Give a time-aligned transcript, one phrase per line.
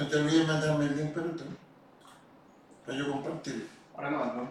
[0.00, 1.30] No te olvides mandarme el link, pero
[2.86, 3.66] para yo compartirlo.
[3.94, 4.50] Ahora no, no.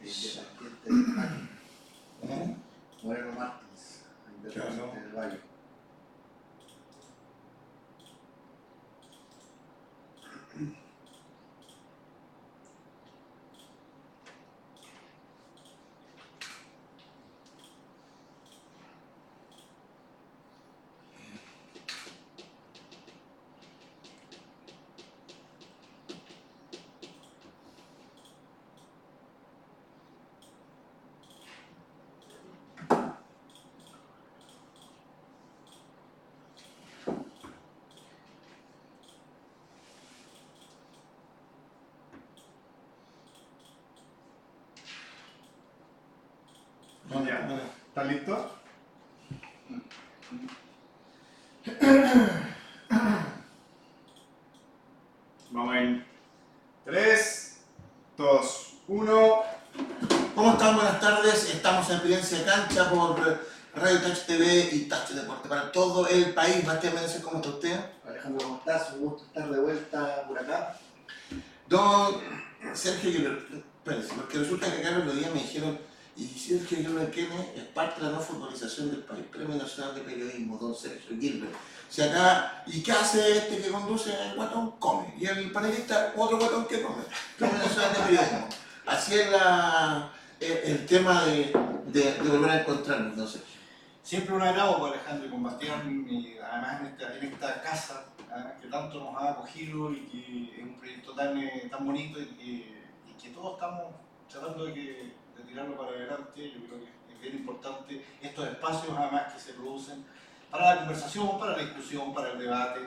[0.00, 0.12] ¿Eh?
[3.02, 4.04] Moreno Martins,
[4.52, 4.70] Claro.
[4.70, 5.52] Independiente del Valle.
[47.12, 48.50] No, ¿Estás listo?
[55.50, 56.06] Vamos en
[56.86, 57.60] 3,
[58.16, 59.42] 2, 1.
[60.34, 60.76] ¿Cómo están?
[60.76, 61.54] Buenas tardes.
[61.54, 66.64] Estamos en Evidencia Cancha por Radio Touch TV y Touch Deporte para todo el país.
[66.64, 67.78] Bastián Méndez, ¿cómo está usted?
[68.08, 68.90] Alejandro, ¿cómo estás?
[68.94, 70.78] Un gusto estar de vuelta por acá.
[71.68, 72.14] Don
[72.72, 73.10] Sergio
[73.84, 75.91] espérense, porque resulta que acá el otro día me dijeron,
[76.52, 80.02] y Sergio Gilbert Kene es parte de la no futbolización del país, Premio Nacional de
[80.02, 81.54] Periodismo, don Sergio Gilbert.
[82.66, 84.72] ¿y qué hace este que conduce el guatón?
[84.78, 85.14] Come.
[85.18, 87.02] Y el panelista, otro guatón que come.
[87.38, 88.48] Premio Nacional de Periodismo.
[88.86, 91.52] Así es la, el, el tema de,
[92.22, 93.52] volver a encontrarnos, don Sergio.
[94.02, 98.06] Siempre un agrado con Alejandro y con Bastián, y además en esta, casa
[98.60, 102.26] que tanto nos ha acogido y que es un proyecto tan, eh, tan bonito y
[102.26, 102.44] que,
[103.08, 103.94] y que todos estamos
[104.28, 106.50] tratando de, que, de tirarlo para adelante.
[106.52, 110.04] Yo creo que es bien importante estos espacios además que se producen
[110.50, 112.80] para la conversación, para la discusión, para el debate,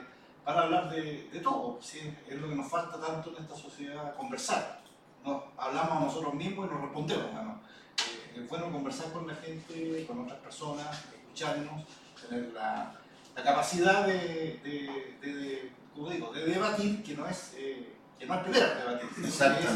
[0.44, 1.78] para hablar de, de todo.
[1.82, 2.14] ¿sí?
[2.28, 4.80] Es lo que nos falta tanto en esta sociedad, conversar.
[5.24, 7.26] Nos, hablamos a nosotros mismos y nos respondemos.
[7.34, 7.56] además.
[7.98, 11.84] Eh, es bueno conversar con la gente, con otras personas, escucharnos,
[12.28, 12.94] tener la,
[13.34, 18.34] la capacidad de, de, de- como digo, de debatir, que no es, eh, que no
[18.34, 19.70] es pelear, debatir, sino que es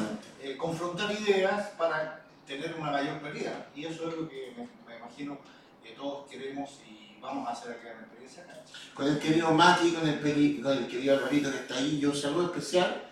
[0.53, 3.67] eh, confrontar ideas para tener una mayor claridad.
[3.75, 5.39] Y eso es lo que me, me imagino
[5.83, 8.75] que todos queremos y vamos a hacer acá en Experiencia Cancha.
[8.95, 12.15] con el querido Mati, con el, con el querido Alvarito que está ahí, y un
[12.15, 13.03] saludo especial,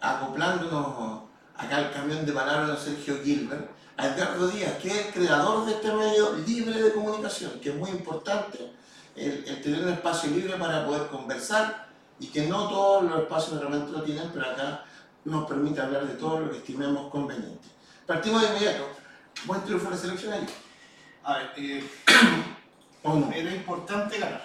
[0.00, 1.22] acoplándonos
[1.54, 5.66] acá al camión de palabras de Sergio Gilbert, a Edgardo Díaz, que es el creador
[5.66, 8.72] de este medio libre de comunicación, que es muy importante
[9.14, 13.60] el, el tener un espacio libre para poder conversar y que no todos los espacios
[13.60, 14.84] realmente lo tienen, pero acá
[15.24, 17.68] nos permite hablar de todo lo que estimemos conveniente.
[18.10, 18.88] Partimos de inmediato.
[19.44, 20.44] Buen triunfo de la selección ahí.
[21.22, 21.88] A ver, eh,
[23.04, 23.30] ¿O no?
[23.30, 24.42] era importante ganar.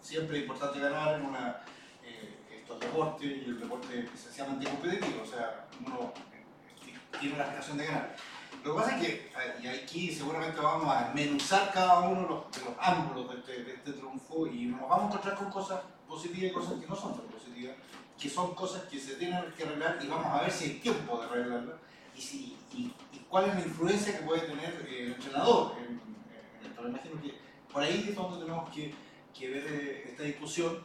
[0.00, 1.60] Siempre es importante ganar en una,
[2.04, 5.24] eh, estos deportes y el deporte es esencialmente competitivo.
[5.24, 8.16] O sea, uno eh, tiene la aspiración de ganar.
[8.62, 12.52] Lo que pasa es que, y aquí seguramente vamos a menuzar cada uno de los,
[12.52, 15.80] de los ángulos de este, de este triunfo y nos vamos a encontrar con cosas
[16.06, 17.74] positivas y cosas que no son tan positivas,
[18.16, 21.18] que son cosas que se tienen que arreglar y vamos a ver si hay tiempo
[21.18, 21.84] de arreglarlas
[22.16, 25.84] y, si, y, y cuál es la influencia que puede tener eh, el entrenador en,
[25.84, 26.82] en esto.
[26.82, 27.34] Me imagino que
[27.72, 28.94] por ahí es donde tenemos que,
[29.36, 30.78] que ver eh, esta discusión.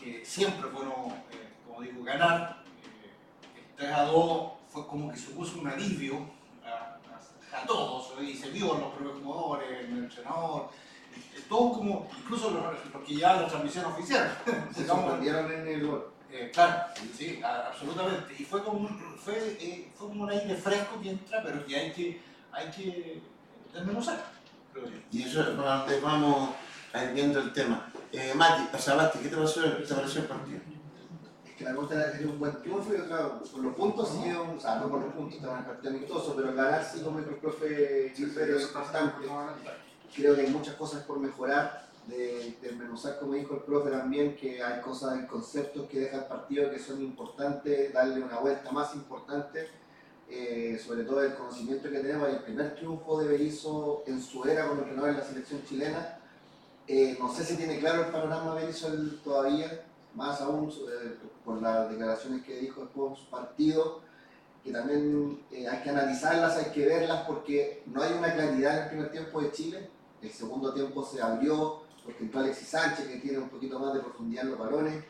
[0.00, 2.62] Eh, siempre bueno, eh, como digo, ganar.
[3.04, 6.18] Eh, el 3 a 2 fue como que supuso un alivio
[6.64, 6.68] a,
[7.56, 10.68] a- a todos, y se vio en los propios jugadores, en el entrenador,
[11.34, 14.36] eh, todo como, incluso los, los que ya la transmisión oficial.
[14.74, 16.12] Se sorprendieron en el gol.
[16.30, 16.84] Eh, claro,
[17.16, 18.34] sí, a- absolutamente.
[18.38, 21.76] Y fue como, un, fue, eh, fue como un aire fresco que entra, pero que
[21.76, 22.20] hay que,
[22.52, 23.22] hay que
[23.72, 24.24] desmenuzar,
[24.72, 24.96] creo yo.
[25.10, 26.50] Y eso es para donde vamos
[26.92, 27.90] a ir viendo el tema.
[28.12, 30.60] Eh, Mati, o sea, ¿qué te pareció, te pareció el partido?
[31.44, 34.60] Es que la que era un buen triunfo y otra, por los puntos sí, o
[34.60, 38.12] sea, no por los puntos, estaba un partido amistoso, pero ganar sí, como el profe
[38.14, 39.26] Gilbert, es importante.
[40.14, 44.62] Creo que hay muchas cosas por mejorar, de desmenuzar, como dijo el profe también, que
[44.62, 48.94] hay cosas, hay conceptos que deja el partido que son importantes, darle una vuelta más
[48.94, 49.68] importante,
[50.28, 54.66] eh, sobre todo el conocimiento que tenemos, el primer triunfo de Berizzo en su era
[54.66, 56.18] como entrenador en la selección chilena.
[56.86, 58.88] Eh, no sé si tiene claro el panorama Berizzo
[59.22, 59.84] todavía,
[60.14, 64.00] más aún eh, por las declaraciones que dijo después partido,
[64.64, 68.82] que también eh, hay que analizarlas, hay que verlas porque no hay una claridad en
[68.82, 69.90] el primer tiempo de Chile,
[70.20, 74.00] el segundo tiempo se abrió, por ejemplo Alexis Sánchez, que tiene un poquito más de
[74.00, 75.04] profundidad en los balones.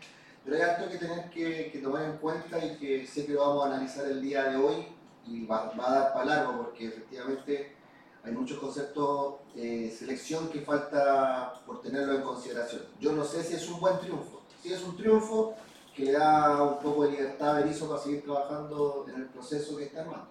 [0.45, 3.41] Pero hay algo que tener que, que, tomar en cuenta y que sé que lo
[3.41, 4.89] vamos a analizar el día de hoy
[5.25, 7.77] y va, va a dar para largo porque efectivamente
[8.25, 12.83] hay muchos conceptos de selección que falta por tenerlo en consideración.
[12.99, 14.43] Yo no sé si es un buen triunfo.
[14.61, 15.55] Si es un triunfo
[15.95, 19.77] que le da un poco de libertad a Berizzo para seguir trabajando en el proceso
[19.77, 20.27] que está armando.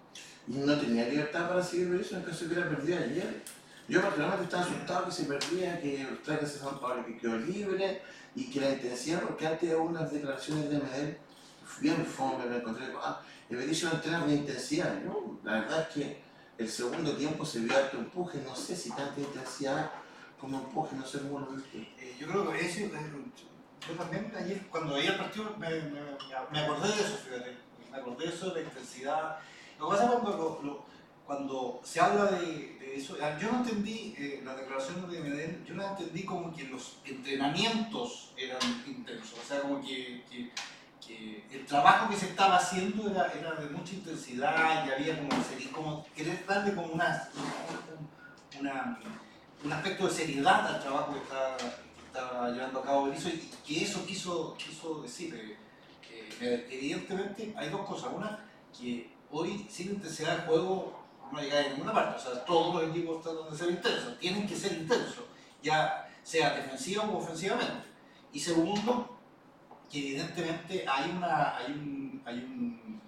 [0.48, 3.42] No tenía libertad para seguir Berizzo en caso de que hubiera perdido ayer.
[3.88, 7.38] Yo particularmente estaba asustado que se perdía, que los trajes de San Pablo que quedó
[7.38, 8.02] libre
[8.34, 11.18] y que la intensidad, porque antes hubo unas declaraciones de Medel
[11.80, 14.94] bien fome, me encontré, ah, el Berizzo no entrena con intensidad.
[15.02, 15.38] ¿no?
[15.42, 16.22] La verdad es que
[16.58, 19.90] el segundo tiempo se vio harto empuje, no sé si tanta intensidad
[20.38, 21.78] como empuje, no sé cómo lo viste.
[21.98, 26.00] Eh, yo creo que eso, yo también ayer, cuando veía el partido, me, me,
[26.52, 27.56] me, acordé de eso, fíjate,
[27.90, 29.38] me acordé de eso, de la intensidad.
[29.78, 30.84] Lo que pasa cuando, lo,
[31.28, 35.90] cuando se habla de, eso, yo no entendí eh, las declaraciones de Medellín, yo las
[35.90, 40.24] entendí como que los entrenamientos eran intensos, o sea, como que,
[41.50, 45.30] el trabajo que se estaba haciendo era, de mucha intensidad y había como,
[45.72, 47.30] como querer darle como una,
[49.64, 53.50] un aspecto de seriedad al trabajo que estaba, que estaba llevando a cabo Berizzo y
[53.66, 55.34] que eso quiso, quiso decir.
[55.34, 55.56] Eh,
[56.40, 58.10] eh, evidentemente hay dos cosas.
[58.14, 58.44] Una,
[58.78, 60.97] que hoy sin intensidad de juego
[61.32, 62.16] no llega a ninguna parte.
[62.16, 65.24] O sea, todos los equipos tratan de ser intensos, tienen que ser intensos,
[65.62, 67.88] ya sea defensiva o ofensivamente.
[68.32, 69.18] Y segundo,
[69.90, 73.00] que evidentemente hay, una, hay un, hay un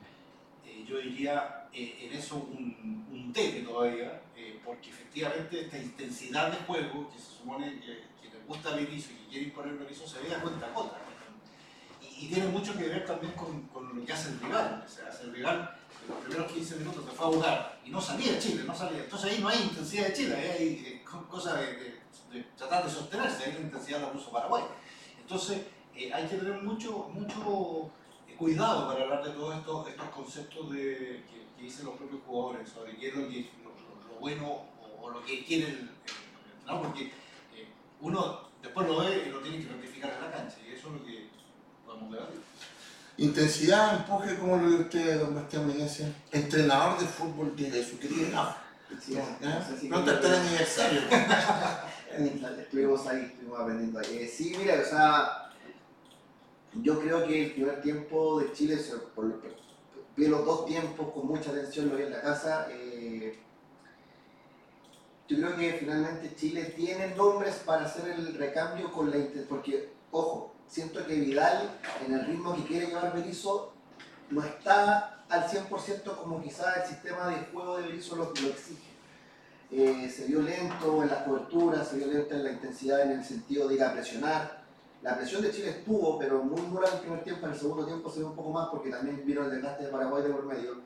[0.64, 6.50] eh, yo diría, eh, en eso un, un tema todavía, eh, porque efectivamente esta intensidad
[6.50, 10.06] de juego, que se supone que, que le gusta Berizzo y que quiere imponer Berizzo,
[10.06, 10.96] se ve a cuenta gota.
[12.00, 14.82] Y, y, tiene mucho que ver también con, con, lo que hace el rival.
[14.84, 15.76] O sea, hace el rival
[16.08, 19.04] los primeros 15 minutos se fue a jugar y no salía Chile, no salía.
[19.04, 22.00] Entonces ahí no hay intensidad de Chile, ahí hay cosas de, de,
[22.32, 24.64] de, tratar de sostenerse, hay la intensidad la puso Paraguay.
[25.20, 25.62] Entonces,
[25.94, 27.90] eh, hay que tener mucho, mucho
[28.26, 32.70] eh, cuidado para hablar de todos estos, estos conceptos de, que, dicen los propios jugadores
[32.70, 34.62] sobre qué es lo, lo, bueno
[35.02, 35.90] o, lo que quieren
[36.66, 37.02] el, porque
[37.54, 37.68] eh,
[38.00, 40.94] uno después lo ve y lo tiene que rectificar en la cancha y eso es
[40.94, 41.28] lo que
[41.84, 42.40] podemos debatir.
[43.20, 48.56] Intensidad, empuje, como lo ve usted, don Bastián Meneses, entrenador de fútbol de su querida
[48.98, 49.90] Sí, ¿no?
[49.90, 51.00] Pronto está el aniversario.
[52.60, 54.20] estuvimos ahí, estuvimos aprendiendo ahí.
[54.20, 55.52] Eh, sí, mira, o sea,
[56.82, 58.78] yo creo que el primer tiempo de Chile,
[59.14, 59.42] por,
[60.16, 62.68] vi los dos tiempos con mucha atención, lo vi en la casa.
[62.70, 63.38] Eh,
[65.28, 70.49] yo creo que finalmente Chile tiene nombres para hacer el recambio con la porque, ojo,
[70.70, 73.72] siento que Vidal, en el ritmo que quiere llevar Berizzo,
[74.30, 78.88] no está al 100% como quizás el sistema de juego de Berizzo lo, lo exige.
[79.72, 83.24] Eh, se vio lento en las coberturas, se vio lento en la intensidad en el
[83.24, 84.60] sentido de ir a presionar
[85.02, 87.86] la presión de Chile estuvo, pero muy dura en el primer tiempo, en el segundo
[87.86, 90.44] tiempo se ve un poco más porque también vino el desgaste de Paraguay de por
[90.44, 90.76] medio.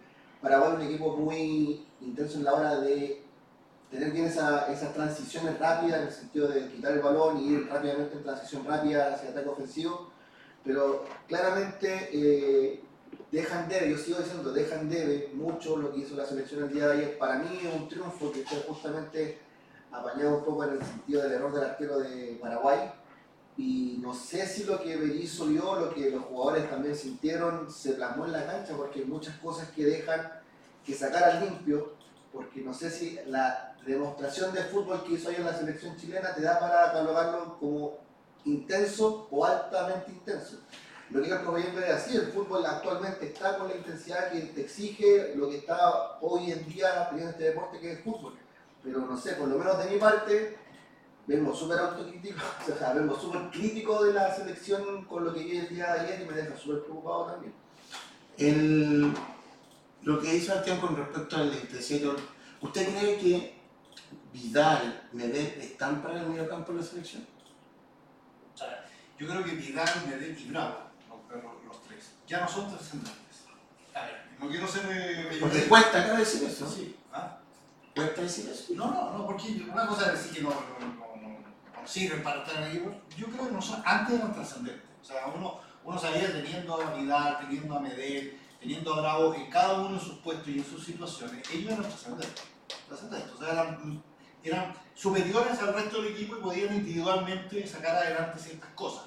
[0.41, 3.24] Paraguay es un equipo muy intenso en la hora de
[3.95, 7.69] tener bien esa, esas transiciones rápidas en el sentido de quitar el balón y ir
[7.69, 10.11] rápidamente en transición rápida hacia ataque ofensivo,
[10.65, 12.83] pero claramente eh,
[13.31, 16.89] dejan debe, yo sigo diciendo, dejan debe mucho lo que hizo la selección el día
[16.89, 17.19] de ayer.
[17.19, 19.39] Para mí es un triunfo que fue justamente
[19.93, 22.91] apañado un poco en el sentido del error del arquero de Paraguay,
[23.57, 27.93] y no sé si lo que Berizzo vio, lo que los jugadores también sintieron, se
[27.93, 30.33] plasmó en la cancha, porque hay muchas cosas que dejan
[30.85, 31.93] que sacar al limpio,
[32.33, 36.43] porque no sé si la demostración de fútbol que hizo en la selección chilena te
[36.43, 37.99] da para catalogarlo como
[38.45, 40.59] intenso o altamente intenso.
[41.11, 45.35] Lo que proveedor es así, el fútbol actualmente está con la intensidad que te exige
[45.37, 48.35] lo que está hoy en día en este deporte que es el fútbol.
[48.83, 50.57] Pero no sé, por lo menos de mi parte,
[51.27, 52.41] vengo súper autocrítico,
[52.75, 56.01] o sea, vengo súper crítico de la selección con lo que vi el día de
[56.01, 57.53] ayer y me deja súper preocupado también.
[58.37, 59.15] El,
[60.03, 62.17] lo que dice Sebastián con respecto al intensidad,
[62.61, 63.54] ¿usted cree que
[64.35, 67.25] Vidal, Medel están para el medio campo de la selección?
[69.17, 70.91] Yo creo que Vidal, Medel y Bravo,
[71.31, 73.45] los, los tres, ya no son trascendentes.
[73.95, 74.87] A ver, no quiero ser...
[74.91, 76.69] Eh, Porque cuesta acá decir eso.
[76.69, 76.97] Sí.
[77.13, 77.39] ¿Ah?
[77.95, 78.75] ¿Cuesta decir eso?
[78.75, 81.29] No, no, no, porque una cosa es decir que no, no, no,
[81.81, 82.85] no sirven para estar ahí.
[83.17, 84.91] Yo creo que no son, antes eran trascendentes.
[85.01, 89.49] O sea, uno, uno sabía teniendo a Vidal, teniendo a Medel, teniendo a Bravo, en
[89.49, 92.43] cada uno de sus puestos y en sus situaciones, ellos eran trascendentes.
[92.89, 93.33] trascendentes.
[93.33, 94.03] O sea, eran,
[94.45, 99.07] eran superiores al resto del equipo y podían individualmente sacar adelante ciertas cosas.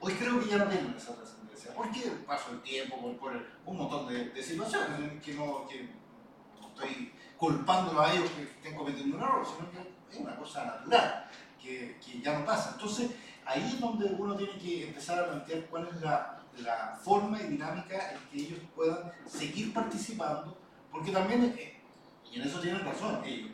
[0.00, 1.74] Hoy creo que ya no tienen esa trascendencia.
[1.74, 2.10] ¿Por qué?
[2.26, 3.32] Paso el tiempo, por, por
[3.64, 9.44] un montón de, situaciones que no, estoy culpándolo a ellos que estén cometiendo un error,
[9.44, 11.28] sino que es una cosa natural
[11.66, 12.72] que, ya no pasa.
[12.74, 13.10] Entonces,
[13.44, 16.32] ahí es donde uno tiene que empezar a plantear cuál es la,
[17.02, 20.56] forma y dinámica en que ellos puedan seguir participando,
[20.90, 21.78] porque también, eh,
[22.32, 23.50] y en eso tienen razón ellos,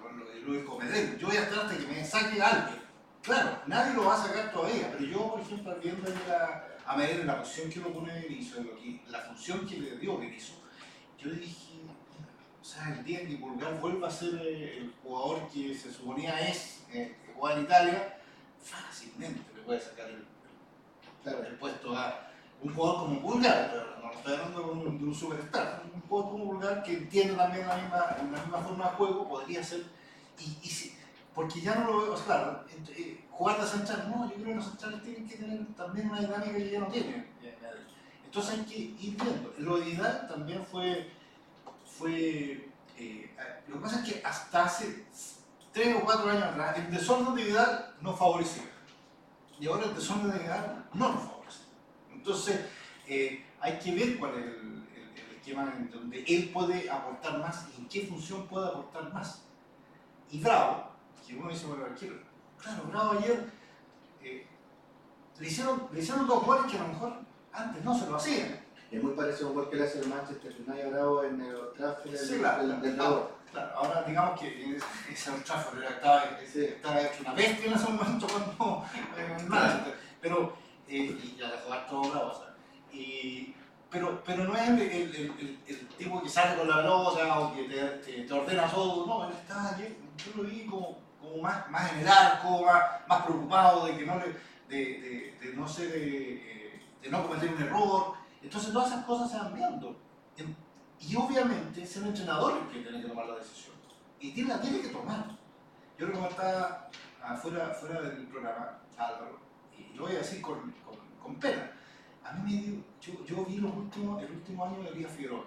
[0.00, 0.64] lo de Luis
[1.18, 2.82] yo voy a estar hasta que me saque alguien.
[3.22, 7.24] Claro, nadie lo va a sacar todavía, pero yo, por ejemplo, viendo la, a medir
[7.24, 10.54] la posición que uno pone Berizzo, lo que, la función que le dio Berizzo,
[11.18, 11.82] yo dije,
[12.60, 16.84] o sea, el día que Pulgar vuelva a ser el jugador que se suponía es,
[16.92, 18.18] eh, que jugaba en Italia,
[18.60, 20.24] fácilmente le puede sacar el,
[21.22, 21.44] Claro.
[21.44, 22.31] el puesto a
[22.62, 26.30] un jugador como Pulgar, pero no estoy hablando de un, de un superstar, un jugador
[26.32, 29.84] como Pulgar que entiende también la misma, la misma forma de juego, podría ser,
[30.38, 30.96] y, y si-
[31.34, 32.64] porque ya no lo veo, o sea, claro,
[32.96, 36.20] eh, jugar de central, no, yo creo que los centrales tienen que tener también una
[36.20, 37.26] dinámica que ya no tienen.
[38.24, 39.54] Entonces hay que ir viendo.
[39.58, 41.10] Lo de Vidal también fue,
[41.86, 43.34] fue eh,
[43.68, 45.06] lo que pasa es que hasta hace
[45.72, 48.64] tres o cuatro años atrás, el desorden de Vidal nos favorecía.
[49.58, 51.31] Y ahora el desorden de Vidal no nos favorece.
[52.26, 52.60] Entonces,
[53.08, 54.52] eh, hay que ver cuál es el,
[54.94, 59.12] el- el esquema en donde él puede aportar más y en qué función puede aportar
[59.12, 59.42] más.
[60.30, 60.84] Y Bravo,
[61.26, 62.20] que uno dice, bueno, quiero-
[62.62, 63.50] claro, Bravo ayer
[64.22, 64.46] eh,
[65.40, 67.12] le, hicieron, le hicieron dos goles que a lo mejor
[67.52, 68.60] antes no se lo hacían.
[68.92, 71.56] Es muy parecido a un gol que le hace el Manchester United Bravo en el
[71.76, 73.32] Trafford Sí, claro, del- del claro.
[73.74, 74.76] Ahora digamos que
[75.10, 78.86] ese Old Trafford estaba, hecho una bestia en ese momento cuando
[79.18, 80.56] eh, en Manchester, pero
[80.88, 82.54] y ya dejó harto bravo, o sea,
[82.92, 83.54] y-
[83.90, 87.40] pero, pero no es el, el, el, el- el tipo que sale con la pelota
[87.40, 90.98] o que te, te, te ordena todo, no, él estaba ayer, yo lo vi como,
[91.20, 94.26] como más, más general, como más, más preocupado de que no le,
[94.68, 99.30] de, de, de no ser, eh, de no cometer un error, entonces todas esas cosas
[99.30, 99.96] se van viendo.
[100.38, 100.56] En-
[100.98, 103.74] y obviamente es el entrenador el que tiene que tomar la decisión.
[104.20, 105.26] Y tiene, la tiene que tomar.
[105.98, 106.88] Yo lo comentaba
[107.22, 109.38] afuera, fuera del programa, Álvaro,
[109.78, 111.70] y lo voy a decir con, con, con pena.
[112.24, 115.44] A mí me dio, yo, yo vi los últimos, el último año de Elías Figueroa,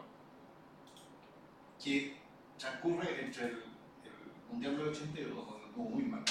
[1.83, 2.17] que
[2.57, 6.23] transcurre entre el, el Mundial del 82, donde estuvo muy mal,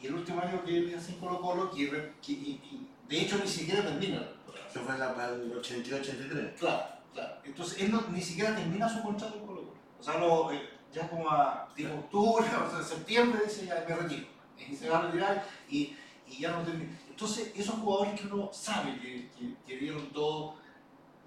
[0.00, 1.82] y el último año que él hace en Colo Colo, que,
[2.26, 4.22] y- y de hecho ni siquiera termina.
[4.68, 6.54] Eso fue la, para el 82-83.
[6.58, 7.36] Claro, claro.
[7.44, 9.74] Entonces él no, ni siquiera termina su contrato con Colo Colo.
[10.00, 13.94] O sea, lo, eh, ya como a tipo octubre, o sea, septiembre, dice ya me
[13.94, 14.26] retiro.
[14.58, 15.94] Y se va a retirar y,
[16.28, 16.92] y ya no termina.
[17.14, 19.30] Entonces, esos jugadores que uno sabe que,
[19.64, 20.56] que, dieron todo,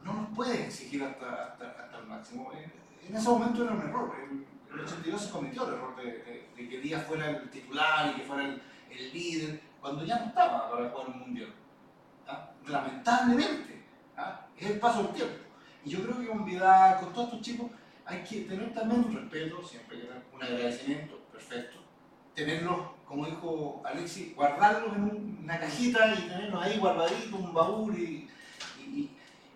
[0.03, 2.51] no nos pueden exigir hasta, hasta, el máximo.
[2.51, 2.73] En,
[3.07, 4.13] en ese momento era un error.
[4.21, 8.11] En el 82 se cometió el error de, de- de que Díaz fuera el titular
[8.11, 11.53] y que fuera el, el líder, cuando ya no estaba para jugar un mundial.
[12.27, 12.51] ¿ah?
[12.67, 13.85] Lamentablemente,
[14.17, 14.45] ¿ah?
[14.57, 15.35] es el paso del tiempo.
[15.85, 17.71] Y yo creo que con Vidal, con todos estos chicos,
[18.05, 21.77] hay que tener también un respeto, siempre que un agradecimiento, perfecto.
[22.35, 27.97] Tenerlos, como dijo Alexis, guardarlos en un- una cajita y tenerlos ahí guardaditos, un baúl,
[27.97, 28.27] y,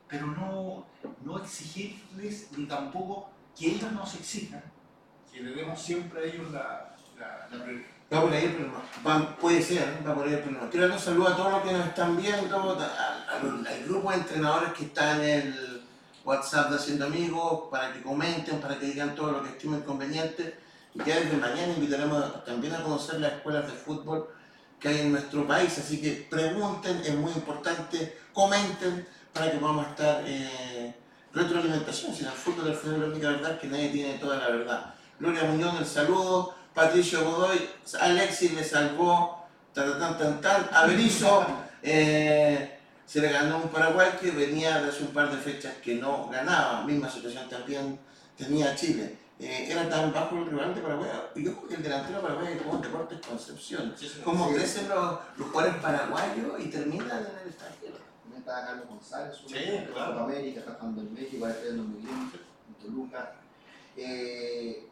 [0.07, 0.85] pero no,
[1.23, 4.63] no exigirles ni tampoco que ellos nos exijan,
[5.31, 7.87] que le demos siempre a ellos la, la, la prioridad.
[8.13, 9.37] Va por ahí el problema.
[9.39, 10.69] Puede ser, va por ahí el problema.
[10.69, 14.73] Quiero dar un saludo a todos los que nos están viendo, al grupo de entrenadores
[14.73, 15.81] que está en el
[16.25, 20.59] WhatsApp de Haciendo Amigos, para que comenten, para que digan todo lo que estimen conveniente.
[20.93, 24.29] Y ya desde mañana invitaremos también a conocer las escuelas de fútbol
[24.79, 25.77] que hay en nuestro país.
[25.77, 30.93] Así que pregunten, es muy importante, comenten para que podamos estar eh,
[31.33, 32.13] retroalimentación.
[32.13, 34.93] Si en el fútbol al final la única verdad que nadie tiene toda la verdad.
[35.19, 36.55] Gloria Muñoz, el saludo.
[36.73, 37.69] Patricio Godoy,
[37.99, 41.45] Alexis le salvó, tan tan tan tan, a Berizzo,
[41.83, 45.95] eh, se le ganó un Paraguay que venía de hace un par de fechas que
[45.95, 47.99] no ganaba, misma situación también
[48.37, 49.17] tenía Chile.
[49.43, 52.61] Eh, era tan bajo el rival de Paraguay, y que el delantero de Paraguay es
[52.61, 53.95] como Deportes Concepción.
[54.23, 54.53] Cómo Sí.
[54.53, 57.95] crecen los, los jugadores paraguayos y terminan en el extranjero.
[58.21, 60.19] También estaba Carlos González, de claro.
[60.19, 62.31] América, está jugando en México, está estudiando muy bien,
[62.69, 63.31] en Toluca.
[63.97, 64.87] Eh,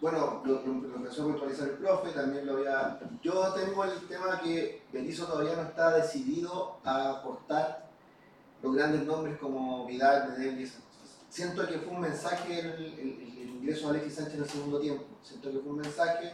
[0.00, 3.00] bueno, lo, lo, lo empezó a puntualizar el profe, también lo había...
[3.20, 7.88] Yo tengo el tema que Berizzo todavía no está decidido a aportar
[8.62, 10.82] los grandes nombres como Vidal, Medel y esas.
[11.28, 14.80] Siento que fue un mensaje el, el- el ingreso de Alexis Sánchez en el segundo
[14.80, 15.04] tiempo.
[15.22, 16.32] Siento que fue un mensaje.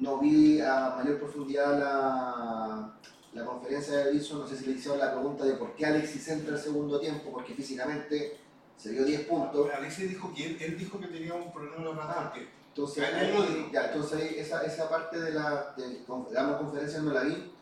[0.00, 2.92] No vi a mayor profundidad la,
[3.32, 4.38] la conferencia de Berizzo.
[4.38, 7.30] No sé si le hicieron la pregunta de por qué Alexis entra el segundo tiempo,
[7.32, 8.38] porque físicamente
[8.76, 9.70] se dio 10 puntos.
[9.74, 13.86] Alexis dijo que él, él dijo que tenía un problema pata porque Entonces, Ahí ya,
[13.86, 16.02] entonces ahí esa, esa parte de la, de, de
[16.34, 17.52] la conferencia no la vi.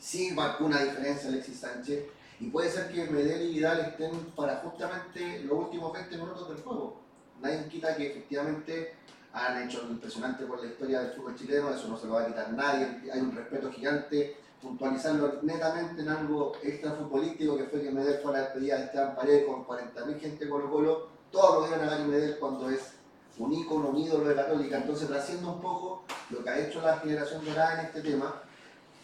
[0.00, 2.04] Sí marcó una diferencia Alexis Sánchez.
[2.40, 6.62] Y puede ser que Medel y Vidal estén para justamente los últimos 20 minutos del
[6.62, 6.96] juego.
[7.42, 8.94] Nadie quita que efectivamente
[9.32, 12.22] han hecho lo impresionante por la historia del fútbol chileno, eso no se lo va
[12.22, 17.82] a quitar nadie, hay un respeto gigante, puntualizarlo netamente en algo extra futbolístico que fue
[17.82, 21.60] que Medel fue a la despedida de Esteban Paredes con 40.000 gente Colo Colo, todos
[21.60, 22.94] lo vieron a Gary Medel cuando es
[23.38, 26.98] un ícono, un ídolo de Católica, entonces trasciendo un poco lo que ha hecho la
[26.98, 28.42] generación dorada en este tema,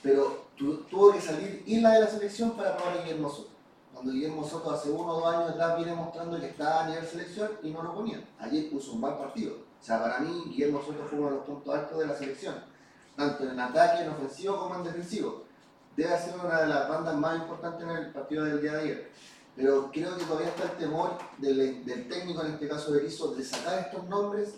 [0.06, 3.50] pero tuvo que salir Isla de la selección para probar a Guillermo Soto.
[3.92, 7.04] Cuando Guillermo Soto hace uno o dos años atrás viene mostrando que estaba a nivel
[7.04, 8.22] selección y no lo ponía.
[8.38, 9.56] Ayer puso un mal partido.
[9.80, 12.54] O sea, para mí Guillermo Soto fue uno de los puntos altos de la selección,
[13.16, 15.42] tanto en ataque, en ofensivo como en defensivo.
[15.96, 19.10] Debe ser una de las bandas más importantes en el partido del día de ayer.
[19.56, 23.42] Pero creo que todavía está el temor del, técnico, en este caso de Rizzo, de
[23.42, 24.54] sacar estos nombres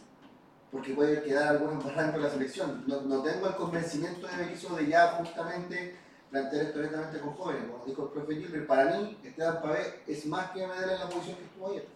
[0.70, 2.84] porque puede quedar algún barranco en la selección.
[2.87, 5.96] No, no, tengo el convencimiento de Berizzo de ya justamente
[6.30, 8.66] plantear esto directamente con jóvenes, como dijo el profe Gilbert.
[8.66, 11.87] Para mí, Esteban Pavé es más que Medel en la posición que estuvo ayer.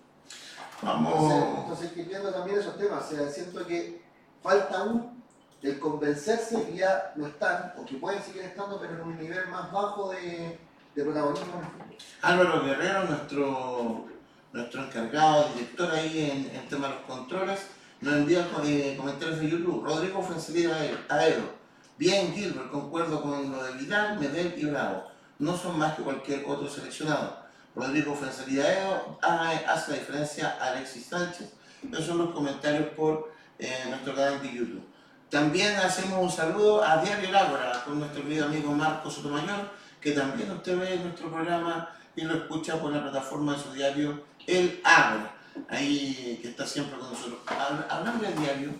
[0.80, 1.32] Vamos.
[1.58, 3.04] Entonces, viendo también esos temas.
[3.04, 4.02] O sea, siento que
[4.42, 5.22] falta aún
[5.62, 9.46] el convencerse que ya no están, o que pueden seguir estando, pero en un nivel
[9.48, 10.58] más bajo de,
[10.94, 11.96] de protagonismo en el fútbol.
[12.22, 14.06] Álvaro Guerrero, nuestro,
[14.52, 17.60] nuestro encargado, director ahí en el tema de los controles
[18.02, 19.84] nos envía eh, comentarios de YouTube.
[19.84, 20.76] Rodrigo Fuensalida
[21.08, 21.62] Aero.
[21.96, 25.04] Bien, Gilbert, concuerdo con lo de Vidal, Medel y Bravo.
[25.38, 27.38] No son más que cualquier otro seleccionado.
[27.76, 31.52] Rodrigo Fuensalida Aero hace la diferencia a Alexis Sánchez.
[31.92, 34.84] Esos son los comentarios por eh, nuestro canal de YouTube.
[35.30, 40.50] También hacemos un saludo a Diario El con nuestro querido amigo Marco Sotomayor, que también
[40.50, 44.80] usted ve en nuestro programa y lo escucha por la plataforma de su diario El
[44.82, 47.40] Ágora ahí que está siempre con nosotros.
[47.88, 48.70] Hablando del diario,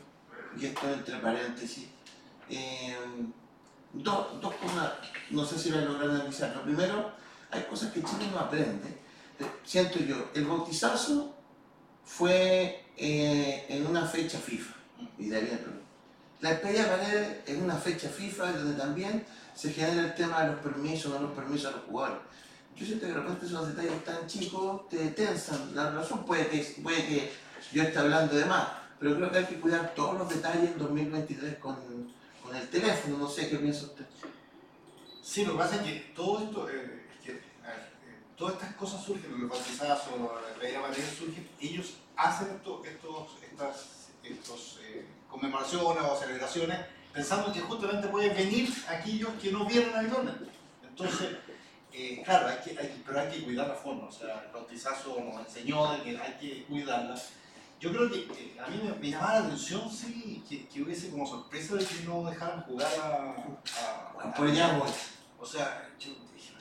[0.56, 1.86] y esto entre paréntesis,
[2.48, 2.96] eh,
[3.92, 4.92] dos, cosas,
[5.30, 6.54] no sé si voy a lograr analizar.
[6.54, 7.12] Lo primero,
[7.50, 8.88] hay cosas que Chile no aprende.
[9.38, 11.34] Eh, siento yo, el bautizazo
[12.04, 14.74] fue eh, en una fecha FIFA,
[15.18, 15.58] y de
[16.40, 19.24] La despedida Paredes en una fecha FIFA donde también
[19.54, 22.31] se genera el tema de los permisos, no los permisos a los jugadores
[22.76, 25.74] yo siento que de repente esos detalles tan chicos te tensan.
[25.74, 27.32] La razón puede que, puede que
[27.72, 30.78] yo esté hablando de más, pero creo que hay que cuidar todos los detalles en
[30.78, 31.76] 2023 con,
[32.42, 33.18] con el teléfono.
[33.18, 34.06] No sé qué piensa usted.
[35.22, 37.40] Sí, lo que pasa es que todo esto, eh, eh,
[38.36, 42.82] todas estas cosas surgen, lo que quizás o la idea de surgen, ellos hacen esto,
[42.84, 46.78] estos, estas estos, eh, conmemoraciones o celebraciones
[47.12, 50.46] pensando que justamente pueden venir aquellos que no vienen habitualmente.
[50.88, 51.36] Entonces,
[52.14, 55.20] eh, claro, hay que, hay pero hay que cuidar la forma, o sea, el bautizazo
[55.20, 57.14] nos enseñó de que hay que cuidarla.
[57.80, 61.10] Yo creo que eh, a mí me, me, llamaba la atención, sí, que, que, hubiese
[61.10, 63.34] como sorpresa de que no dejaran jugar a...
[64.20, 64.80] a, ya,
[65.40, 66.54] O sea, yo dije,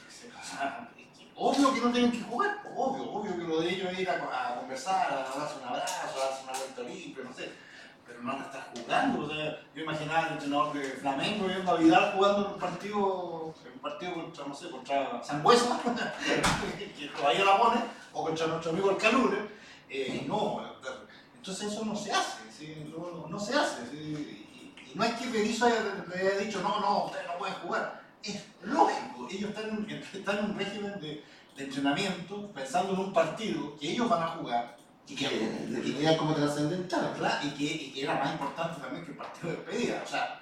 [1.35, 4.15] obvio que no tienen que jugar, obvio, obvio que lo de ellos es ir a,
[4.15, 7.70] a conversar, a darse un abrazo, a darse una vuelta limpia, no sé
[8.11, 9.25] pero no está jugando.
[9.25, 13.53] O sea, yo imaginaba el entrenador de Flamengo viendo a Vidal jugando en un partido,
[13.73, 15.79] un partido contra, no sé, contra Sangüesa,
[16.77, 17.81] que todavía la pone,
[18.13, 19.37] o contra nuestro amigo el Calure.
[19.89, 20.61] Eh, no,
[21.35, 23.81] entonces eso no se hace, no, no, se hace.
[23.93, 28.01] Y, no es que Berizzo haya, haya dicho, no, no, ustedes no pueden jugar.
[28.23, 31.23] Es lógico, ellos están están en un régimen de,
[31.55, 34.80] de entrenamiento, pensando en un partido que ellos van a jugar
[35.11, 37.13] y que, era como trascendental.
[37.43, 40.41] Y que, era más importante también que el partido de despedida, o sea,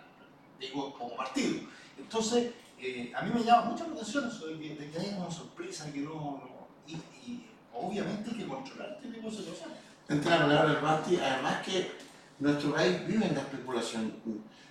[0.60, 1.62] digo, como partido.
[1.97, 5.32] Entonces, eh, a mí me llama mucho la atención eso de que, de haya una
[5.32, 6.41] sorpresa, que no.
[6.88, 9.77] y, obviamente hay que controlar este tipo de situaciones.
[10.08, 11.91] La palabra del Basti, además que
[12.39, 14.13] nuestro país vive en la especulación.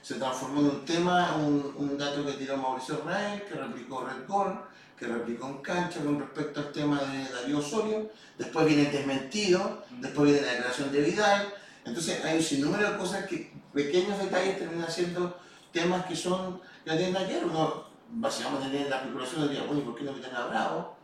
[0.03, 4.59] Se transformó en un tema, un, dato que tiró Mauricio Rey, que replicó Red Bull
[4.99, 9.85] que replicó en cancha con respecto al tema de Darío Osorio, después viene el desmentido,
[10.01, 14.59] después viene la declaración de Vidal, entonces hay un sinnúmero de cosas que, pequeños detalles
[14.59, 15.39] terminan siendo
[15.73, 20.05] temas que son, que tienen ayer, uno básicamente tiene la especulación de, bueno, ¿por qué
[20.05, 20.97] no meten a Bravo?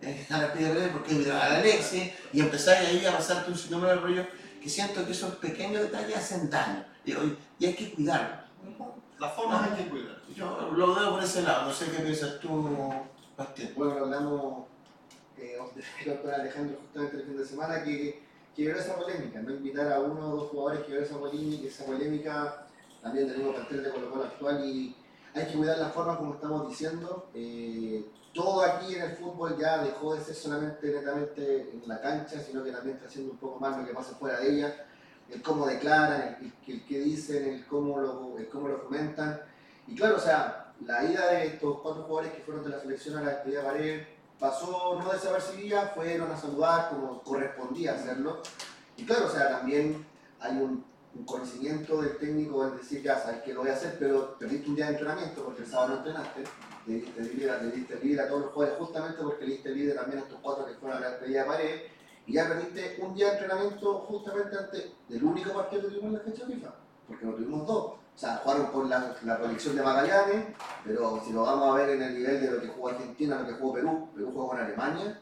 [0.00, 2.12] Eh, a la de ¿por qué no meten a Alexi?
[2.32, 4.26] Y empezar ahí a pasarte un sinnúmero de rollos
[4.62, 7.12] que siento que esos pequeños detalles hacen daño y,
[7.58, 8.40] y hay que cuidarlos.
[9.18, 10.18] La forma hay que cuidar.
[10.34, 12.92] Yo lo veo por ese lado, no sé qué piensas tú.
[13.76, 14.64] Bueno, hablamos
[15.36, 15.58] eh,
[16.22, 18.20] con Alejandro justamente el fin de semana que,
[18.56, 22.66] que esa polémica, no invitar a uno o dos jugadores que esa polémica, esa polémica
[23.00, 24.96] también tenemos cartel de Colo Colo actual y
[25.34, 27.28] hay que cuidar la forma como estamos diciendo.
[27.32, 32.40] Eh, todo aquí en el fútbol ya dejó de ser solamente netamente en la cancha,
[32.40, 34.86] sino que también está haciendo un poco más lo que pasa fuera de ella,
[35.30, 39.40] el cómo declaran, el, el, que dicen, el cómo lo, el cómo lo fomentan.
[39.86, 43.16] Y claro, o sea, la ida de estos cuatro jugadores que fueron de la selección
[43.16, 44.02] a la despedida Pared
[44.38, 48.40] pasó no desapercibida, fueron a saludar como correspondía hacerlo.
[48.96, 50.06] Y claro, o sea, también
[50.40, 50.86] hay un,
[51.26, 54.76] conocimiento del técnico en decir, ya sabes que lo voy a hacer, pero perdiste un
[54.76, 56.44] día de entrenamiento porque el sábado no entrenaste,
[56.86, 60.18] le diste libre, le libre a todos los jugadores justamente porque le diste libre también
[60.18, 61.80] a estos cuatro que fueron a la despedida de pared,
[62.24, 66.12] y ya perdiste un día de entrenamiento justamente antes del único partido que tuvimos en
[66.12, 66.74] la fecha FIFA,
[67.08, 67.92] porque no tuvimos dos.
[68.18, 70.44] O sea, jugaron por la, la colección de Magallanes,
[70.84, 73.46] pero si lo vamos a ver en el nivel de lo que jugó Argentina, lo
[73.46, 75.20] que jugó Perú, Perú jugó con Alemania,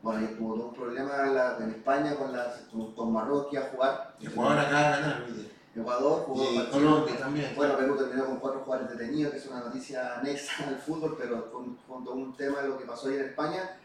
[0.00, 3.56] bueno, y tuvo todo un problema en, la- en España con, las, con, con Marruecos
[3.56, 4.14] a jugar.
[4.20, 5.24] El jugador acaba de ganar.
[5.74, 7.52] Ecuador jugó Y Colombia también.
[7.56, 11.50] Bueno, Perú terminó con cuatro jugadores detenidos, que es una noticia anexa al fútbol, pero
[11.50, 13.76] con, con todo un tema de lo que pasó ahí en España.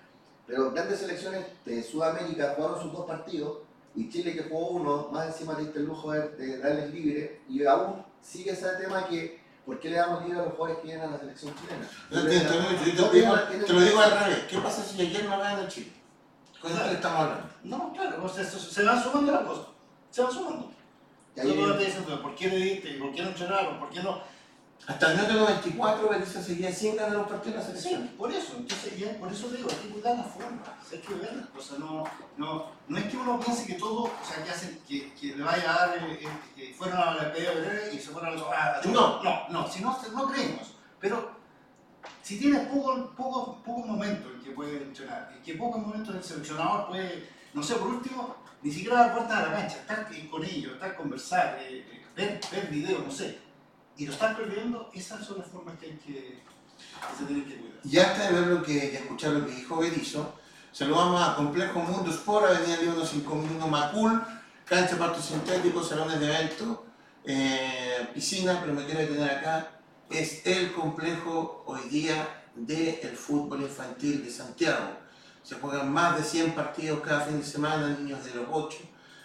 [0.46, 3.58] Pero grandes selecciones de Sudamérica jugaron sus dos partidos
[3.96, 7.66] y Chile que jugó uno, más encima diste el lujo de, de darles libre y
[7.66, 11.08] aún sigue ese tema que ¿por qué le damos libre a los jugadores que vienen
[11.08, 11.88] a la selección chilena?
[12.10, 14.40] No te, lo digo, tienen- tienen- te lo digo al revés.
[14.50, 15.92] ¿Qué pasa si ayer no ganan Chile?
[16.62, 17.50] ¿Con esto que estamos hablando?
[17.64, 19.66] No, claro, pues eso- se van sumando las cosas.
[20.12, 20.72] Se van sumando.
[21.36, 22.92] Y ahí- Solo te dicen, ¿por qué le diste?
[23.00, 23.80] ¿Por qué no entrenaron?
[23.80, 24.22] ¿Por qué no?
[24.88, 28.02] Hasta el minuto 94 Berizzo seguía sin ganar un partido en la selección.
[28.02, 31.14] Sí, por eso, entonces ya, por eso digo, hay que cuidar la forma, hay que
[31.14, 32.04] ver las cosas, no,
[32.38, 35.44] no, no es que uno piense que todo, o sea, que hacen, que, que le
[35.44, 38.80] vaya a dar, eh, eh, que fueron a la Belén y se fueron a la
[38.80, 39.22] a- No.
[39.24, 41.32] no, no, si no, no creemos, pero
[42.24, 46.24] si tienes poco, poco, poco momento en que puede entrenar, y que pocos momentos el
[46.24, 50.44] seleccionador puede, no sé, por último, ni siquiera dar puertas a la cancha, estar con
[50.44, 53.40] ellos, estar conversar, eh, ver, ver videos, no sé,
[53.98, 57.58] y lo están perdiendo, esas son las formas que hay que, que se tienen que
[57.58, 57.80] cuidar.
[57.84, 60.36] Y antes de ver lo que, y escuchar lo que dijo Berizzo,
[60.72, 64.22] saludamos a Complejo Mundo Sport, Avenida Líbano 5001 Macul,
[64.66, 66.80] cancha pasto sintético, salones de eventos,
[67.26, 69.72] eh, piscina, pero me quiero detener acá,
[70.10, 74.98] es el complejo hoy día del fútbol infantil de Santiago.
[75.44, 78.78] Se juegan más de 100 partidos cada fin de semana, niños de los 8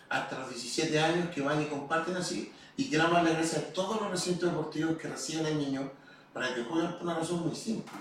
[0.08, 4.00] hasta los 17 años que van y comparten así, y queremos darle gracias a todos
[4.00, 5.90] los recintos deportivos que reciben a niños
[6.32, 7.92] para que jueguen por una razón muy simple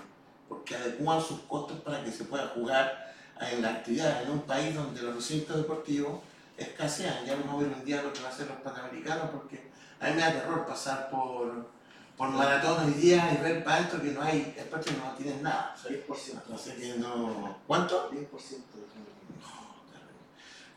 [0.48, 4.74] porque adecuan sus costos para que se pueda jugar en la actividad en un país
[4.74, 6.20] donde los recintos deportivos
[6.56, 7.24] escasean.
[7.24, 10.08] Ya vamos a ver un día lo que va a hacer los panamericanos, porque a
[10.08, 11.66] mí me da terror pasar por,
[12.16, 15.42] por maratón hoy día y ver para adentro que no hay, es porque no tienen
[15.42, 15.74] nada.
[15.84, 16.32] 10%.
[16.32, 17.58] Entonces que no...
[17.66, 18.10] ¿Cuánto?
[18.10, 18.26] 10% de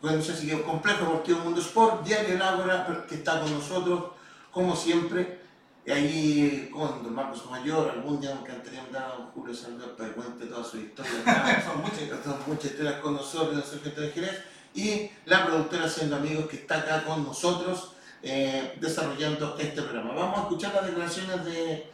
[0.02, 4.12] Bueno, así que Complejo Deportivo Mundo Sport, Diario El Ágora, que está con nosotros,
[4.52, 5.40] como siempre.
[5.86, 9.96] Y ahí con Don Marcos Mayor, algún día me encantaría mandar a don Julio Salvador
[9.96, 11.64] para que cuente toda su historia.
[11.66, 12.24] Son muchas.
[12.24, 14.44] Son muchas historias con nosotros, en el Gente de Jerez.
[14.74, 20.14] Y la productora Haciendo Amigos, que está acá con nosotros, eh, desarrollando este programa.
[20.14, 21.92] Vamos a escuchar las declaraciones de,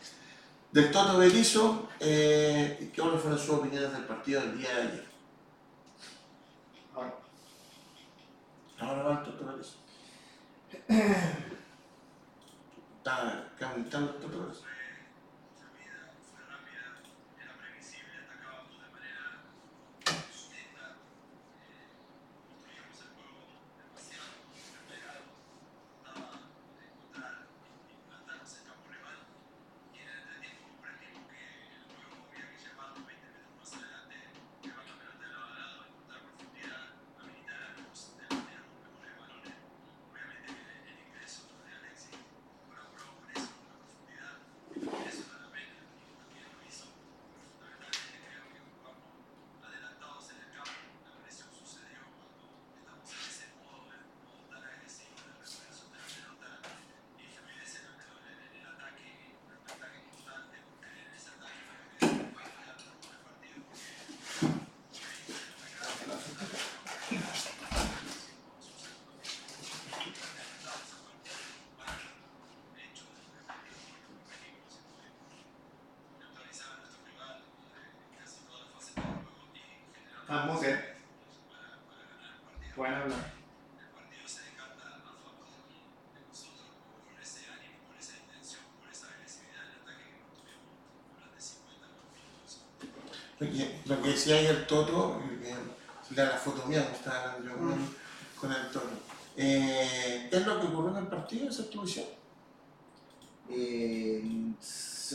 [0.71, 5.05] del Toto Belizo, eh, y cuáles fueron sus opiniones del partido del día de ayer.
[8.79, 9.23] Ahora, Ahora va el
[14.19, 14.65] Toto
[80.35, 80.79] Vamos bien.
[82.75, 83.35] Pueden hablar.
[93.39, 95.21] Lo que, lo que decía ahí el Toto,
[96.09, 97.95] que la foto mía, me estaba hablando yo con,
[98.41, 98.89] con el Toto.
[99.37, 102.05] Eh, ¿Es lo que ocurrió en el partido, esa expulsión?
[103.49, 104.21] eh,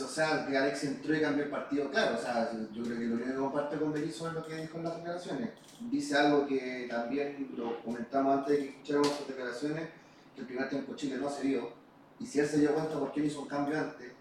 [0.13, 3.17] sea, que Alex entró y cambió el partido, claro, o sea, yo creo que lo
[3.17, 5.49] que comparte con Berizzo es lo que dijo en las declaraciones.
[5.89, 9.89] Dice algo que también lo comentamos antes de que escucháramos sus declaraciones,
[10.35, 11.73] que el primer tiempo Chile no se dio,
[12.19, 14.11] y si él se dio cuenta por qué no hizo un cambio antes,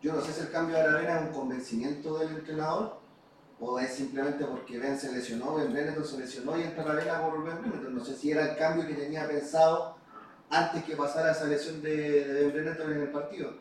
[0.00, 3.00] yo no sé si el cambio de Aravena es un convencimiento del entrenador,
[3.58, 7.44] o es simplemente porque Ben se lesionó, Ben Benetton se lesionó y entra Aravena por
[7.44, 7.94] Ben Benetton.
[7.94, 9.96] No sé si era el cambio que tenía pensado
[10.48, 13.52] antes que pasara esa lesión de, de Brereton en el partido.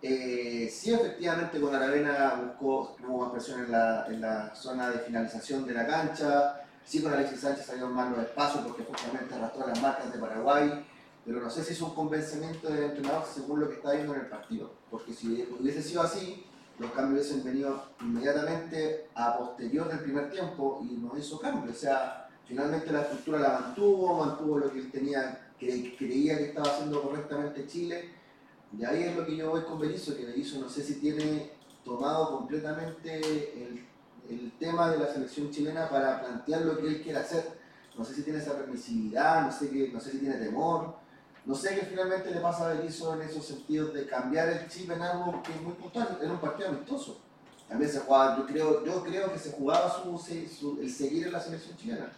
[0.00, 5.00] Eh, sí, efectivamente, con Aravena buscó, hubo más presión en la, en la zona de
[5.00, 6.62] finalización de la cancha.
[6.84, 10.86] Sí, con Alexis Sánchez salieron más los espacios porque justamente arrastró las marcas de Paraguay.
[11.24, 14.20] Pero no sé si es un convencimiento del entrenador según lo que está viendo en
[14.20, 14.72] el partido.
[14.90, 16.46] Porque si hubiese sido así,
[16.78, 21.70] los cambios hubiesen venido inmediatamente a posterior del primer tiempo y no hizo cambio.
[21.70, 26.44] O sea, finalmente la estructura la mantuvo, mantuvo lo que él tenía, que creía que
[26.44, 28.17] estaba haciendo correctamente Chile
[28.76, 31.52] y ahí es lo que yo voy con Berizzo, que Berizzo no sé si tiene
[31.84, 33.86] tomado completamente el,
[34.28, 37.58] el, tema de la selección chilena para plantear lo que él quiere hacer.
[37.96, 40.96] No sé si tiene esa permisividad, no sé, que, no sé si tiene temor.
[41.46, 44.90] No sé qué finalmente le pasa a Berizzo en esos sentidos de cambiar el chip
[44.90, 46.18] en algo que es muy puntual.
[46.20, 47.20] Era un partido amistoso.
[47.68, 51.32] También se jugaba, yo creo, yo creo que se jugaba su, su, el seguir en
[51.32, 52.12] la selección chilena.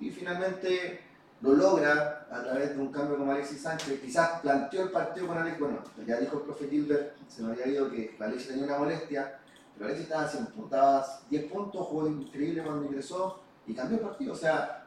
[0.00, 1.07] Y finalmente
[1.40, 5.38] lo logra a través de un cambio como Alexis Sánchez, quizás planteó el partido con
[5.38, 8.78] Alexis, bueno, ya dijo el profe Gilbert, se me había ido que Alexis tenía una
[8.78, 9.38] molestia,
[9.74, 14.32] pero Alexis estaba haciendo, estaba 10 puntos, jugó increíble cuando ingresó y cambió el partido,
[14.32, 14.86] o sea,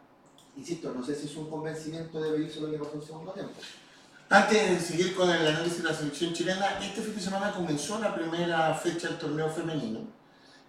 [0.58, 3.54] insisto, no sé si es un convencimiento de Berizzo lo que pasó en segundo tiempo.
[4.30, 8.00] Antes de seguir con el análisis de la selección chilena, este fin de semana comenzó
[8.00, 10.21] la primera fecha del torneo femenino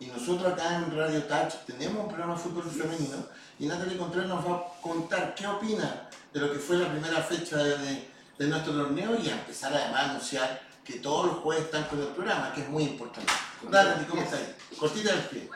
[0.03, 3.19] y nosotros acá en Radio Touch tenemos un programa de fútbol femenino
[3.59, 7.23] y Natalie Contreras nos va a contar qué opina de lo que fue la primera
[7.23, 11.67] fecha de, de nuestro torneo y a empezar además a anunciar que todos los jueves
[11.67, 13.33] están con el programa, que es muy importante.
[13.71, 14.41] Natalie, ¿cómo estás?
[14.77, 15.49] Cortita del pie.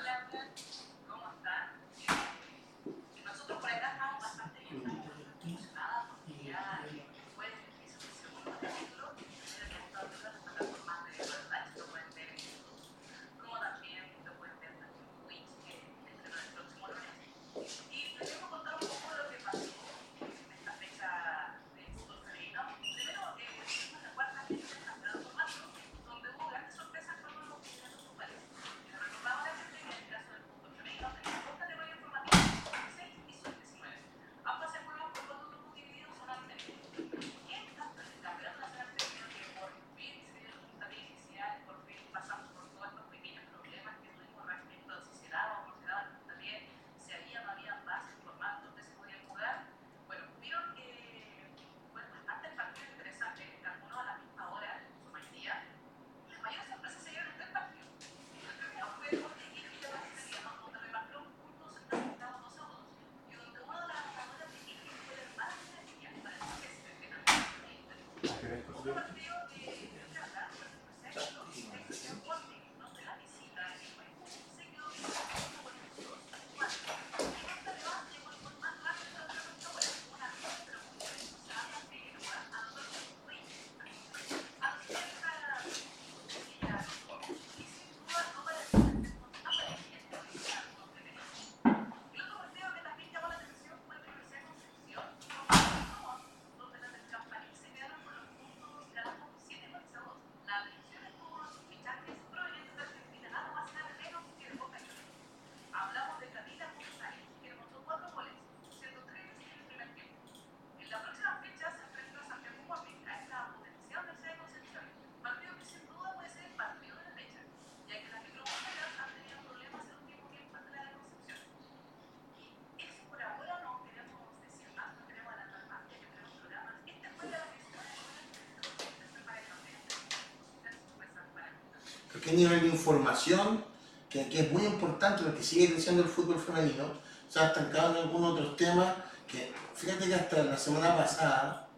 [132.27, 133.65] Qué nivel de información,
[134.11, 136.85] que, es muy importante porque sigue creciendo el fútbol femenino,
[137.29, 138.95] se ha estancado en algunos otros temas
[139.29, 141.69] que, fíjate que hasta la semana pasada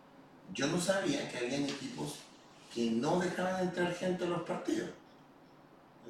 [0.54, 2.14] yo no sabía que había equipos
[2.74, 4.90] que no dejaban entrar gente a los partidos.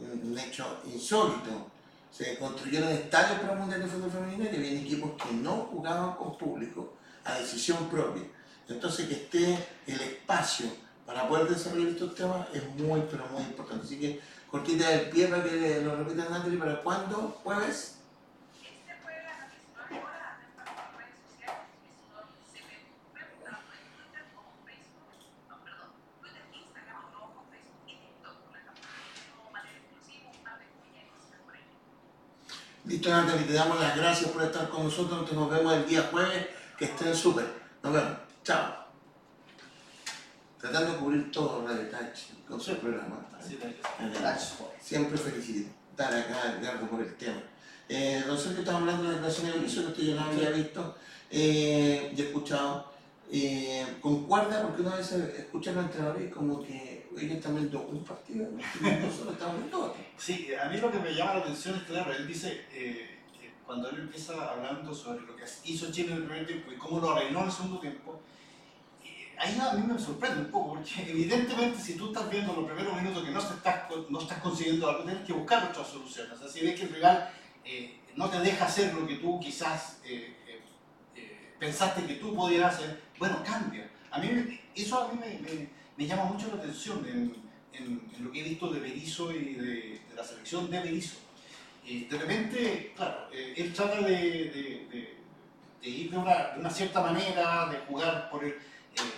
[0.00, 1.70] Un hecho insólito.
[2.12, 6.14] Se construyeron estadios para el Mundial de Fútbol Femenino y había equipos que no jugaban
[6.14, 8.22] con público a decisión propia.
[8.68, 10.66] Entonces que esté el espacio
[11.08, 13.86] para poder desarrollar estos temas es muy, pero muy importante.
[13.86, 17.40] Así que cortita del pie para que lo repita Natalie, ¿para cuándo?
[17.42, 17.96] ¿Jueves?
[19.02, 20.68] Jueves a las 19 horas, nuestras
[21.00, 25.08] redes sociales, que son tanto en Twitter como Facebook,
[25.48, 25.88] no, perdón,
[26.20, 30.68] Twitter, Instagram, no como Facebook y TikTok, por la campaña material exclusivo, un par de
[30.76, 31.64] cuñas y cositas por ahí.
[32.84, 35.24] Listo, Natalie, te damos las gracias por estar con nosotros.
[35.32, 36.52] Nos vemos el día jueves.
[36.76, 37.48] Que estén súper.
[37.82, 38.12] Nos vemos.
[38.44, 38.77] Chao
[40.60, 43.26] tratando de cubrir todo Radio Touch con su programa.
[44.80, 47.42] Siempre felicitar acá Edgardo por el tema.
[47.88, 50.96] Eh, Sergio estaba hablando de la de Mauricio, que usted ya no había visto
[51.30, 52.92] eh, y escuchado.
[53.30, 58.04] eh, concuerda porque uno a veces escucha a entrenadores como que ellos también viendo un
[58.04, 59.96] partido, nosotros estamos viendo otro.
[60.16, 63.18] Sí, a mí lo que me llama la atención es, claro, él dice, eh,
[63.66, 67.00] cuando él empieza hablando sobre lo que hizo Chile en el primer tiempo y cómo
[67.00, 68.20] lo arregló en el segundo tiempo,
[69.38, 72.94] ahí a mí me sorprende un poco, porque evidentemente si tú estás viendo los primeros
[73.00, 76.32] minutos que no, estás, no estás consiguiendo algo, tienes que buscar otras soluciones.
[76.32, 77.30] O sea, si ves que el rival
[77.64, 80.60] eh, no te deja hacer lo que tú quizás eh, eh,
[81.16, 83.88] eh, pensaste que tú podías hacer, bueno, cambia.
[84.10, 87.34] A mí, eso a mí me, me- me llama mucho la atención en,
[87.72, 89.64] en- en lo que he visto de Berizzo y de,
[90.08, 91.16] de la selección de Berizzo.
[91.86, 95.18] Eh, de repente, claro, eh, él trata de, de- de-
[95.82, 98.54] de ir de una, de una cierta manera, de jugar por el,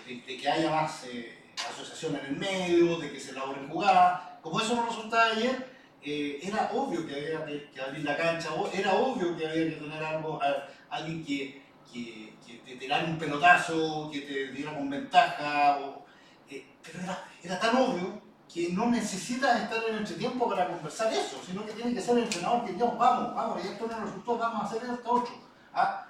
[0.06, 1.38] de, que haya más eh,
[1.70, 4.20] asociación en el medio, de que se elaboren jugadas.
[4.42, 5.70] Como eso no resultaba ayer,
[6.02, 9.76] eh, era obvio que había que, que abrir la cancha, era obvio que había que
[9.76, 11.62] tener algo, a- alguien que,
[11.92, 12.30] que,
[12.64, 16.04] te tirara un pelotazo, que te diera con ventaja, o-
[16.48, 18.20] eh, pero era, era tan obvio
[18.52, 22.16] que no necesitas estar en el entretiempo para conversar eso, sino que tiene que ser
[22.18, 25.34] el entrenador que diga, vamos, vamos, ya esto no resultó, vamos a hacer esto otro.
[25.72, 26.06] Ah,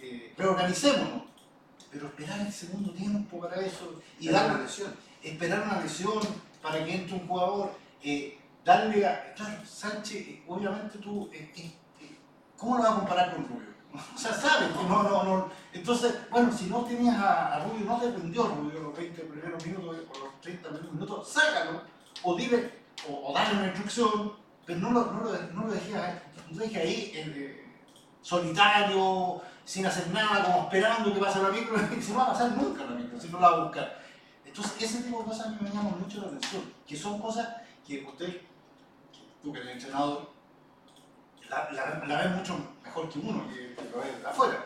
[0.00, 1.29] eh, reorganicémonos.
[1.90, 4.94] Pero esperar el segundo tiempo para eso y dar una lesión.
[5.22, 6.20] esperar una lesión
[6.62, 7.72] para que entre un jugador,
[8.02, 9.34] eh, darle a.
[9.34, 11.28] Claro, Sánchez, eh, obviamente tú.
[11.32, 11.74] eh,
[12.56, 13.70] ¿Cómo lo vas a comparar con Rubio?
[14.14, 15.48] O sea, sabes que no, no, no.
[15.72, 19.66] Entonces, bueno, si no tenías a, a Rubio, no te prendió Rubio los 20 primeros
[19.66, 21.82] minutos o los 30 primeros minutos, sácalo
[22.22, 22.70] o dile,
[23.08, 24.32] o, o dale una instrucción,
[24.64, 26.20] pero no lo, no lo, no lo dejes ahí,
[26.52, 27.60] no ahí
[28.22, 32.32] solitario, sin hacer nada, como esperando que pase la micro, y si no va a
[32.32, 34.02] pasar nunca la micro, si no la va a buscar.
[34.44, 37.46] Entonces, ese tipo de cosas a mí me llaman mucho la atención, que son cosas
[37.86, 38.40] que usted,
[39.40, 40.28] tú que eres entrenador,
[41.48, 44.64] la, la, ves mucho mejor que uno, que, que lo ve afuera,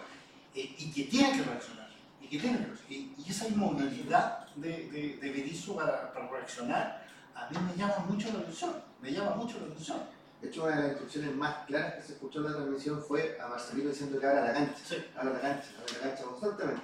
[0.55, 1.91] eh, y que tiene que reaccionar,
[2.23, 2.95] y que tiene que.
[2.95, 8.39] Y, esa inmovilidad de, de, de para, para reaccionar, a mí me llama mucho la
[8.39, 9.99] atención, me llama mucho la atención.
[10.45, 13.39] De hecho, una de las instrucciones más claras que se escuchó en la transmisión fue
[13.41, 14.77] a Marcelino diciendo que abra la cancha.
[14.85, 14.97] Sí.
[15.17, 16.83] Abra la cancha, abra la cancha constantemente.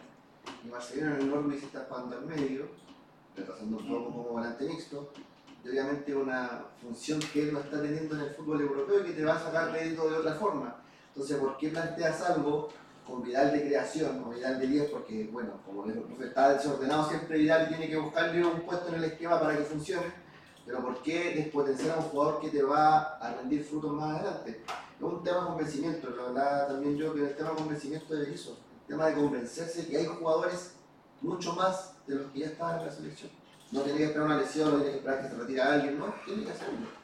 [0.64, 2.68] Y Marcelino en el Norwich está jugando al medio,
[3.36, 5.12] retrasando un poco como volante mixto.
[5.62, 9.12] Y obviamente una función que él no está teniendo en el fútbol europeo y que
[9.12, 10.76] te va a sacar rédito de otra forma.
[11.08, 12.70] Entonces, ¿por qué planteas algo
[13.06, 14.90] con Vidal de creación o Vidal de 10?
[14.90, 18.94] Porque, bueno, como el profe está desordenado, siempre Vidal tiene que buscarle un puesto en
[18.94, 20.29] el esquema para que funcione.
[20.66, 24.62] Pero ¿por qué despotenciar a un jugador que te va a rendir frutos más adelante?
[24.96, 28.34] Es un tema de convencimiento, lo hablaba también yo que el tema de convencimiento de
[28.34, 30.72] eso, el tema de convencerse que hay jugadores
[31.22, 33.30] mucho más de los que ya estaban en la selección.
[33.72, 35.98] No tiene que esperar una lesión, no tiene que esperar que se retire a alguien,
[35.98, 37.00] no, tiene que hacerlo.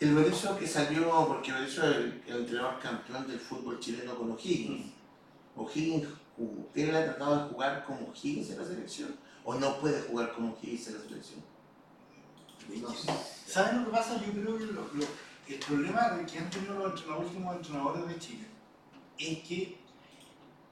[0.00, 4.32] El Berizzo que salió, porque Berizzo es el, el entrenador campeón del fútbol chileno con
[4.32, 4.92] O'Higgins.
[5.56, 9.16] O'Higgins, jugó- ¿él ha tratado de jugar como O'Higgins en la selección?
[9.44, 11.40] ¿O no puede jugar como O'Higgins en la selección?
[13.46, 14.20] ¿Saben lo que pasa?
[14.24, 14.58] Yo creo
[15.46, 18.46] que el problema que han tenido los, entrenadores- últimos entrenadores de Chile
[19.18, 19.78] es que,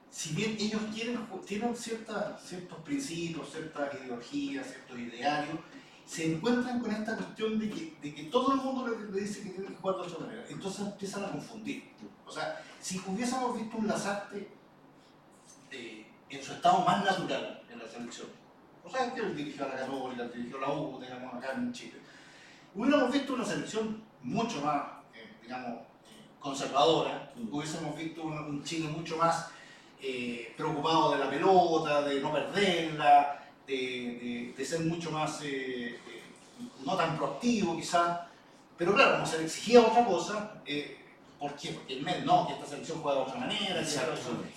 [0.09, 5.57] si bien ellos quieren, tienen cierta- ciertos principios, ciertas ideologías, ciertos idearios,
[6.05, 9.49] se encuentran con esta cuestión de que, de que todo el mundo le, dice que
[9.51, 10.45] tiene que jugar de otra manera.
[10.49, 11.91] Entonces empiezan a confundir.
[12.25, 14.49] O sea, si hubiésemos visto un Lazarte
[15.71, 18.27] eh, en su estado más natural en la selección,
[18.83, 21.71] o sea, que él dirigió a la Católica, dirigió a la U, digamos, acá en
[21.71, 21.99] Chile,
[22.75, 24.83] hubiéramos visto una selección mucho más,
[25.15, 27.53] eh, digamos, eh, conservadora, Mm.
[27.53, 29.49] hubiésemos visto un, un Chile mucho más
[30.01, 35.95] eh, preocupado de la pelota, de no perderla, de, de- de ser mucho más, eh,
[35.95, 36.23] eh,
[36.85, 38.19] no tan proactivo quizás,
[38.77, 41.02] pero claro, como se le exigía otra cosa, eh,
[41.43, 41.71] ¿por qué?
[41.73, 43.83] Porque el MED no, que esta selección juega de otra manera,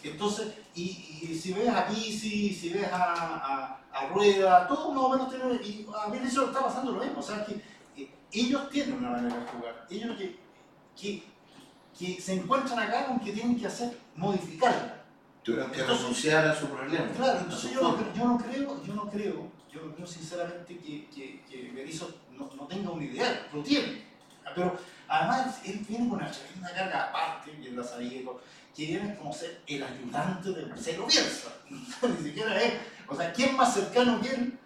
[0.01, 0.83] que entonces, y,
[1.23, 5.29] y si ves a Pizzi, si ves a, a, a Rueda, todos más o menos
[5.29, 7.55] tienen, y a eso está pasando lo mismo, o sea, que
[8.01, 10.39] eh, ellos tienen una manera de jugar, ellos que,
[10.97, 11.25] que,
[11.99, 15.03] que se encuentran acá con que tienen que hacer, modificarla.
[15.43, 17.09] Tuvieron que Entonces- renunciar a su problema.
[17.17, 21.43] Claro, entonces yo no, yo creo, yo no creo, yo no creo sinceramente que, que,
[21.51, 24.07] que Berizzo no, no tenga un ideal, lo tiene.
[24.55, 24.77] Pero
[25.09, 28.23] además él viene con una tremenda carga aparte, él la sabía,
[28.75, 31.49] que viene como ser el ayudante de Marcelo Bielsa.
[31.71, 32.75] Ni siquiera es.
[33.09, 34.59] O sea, ¿quién más cercano que él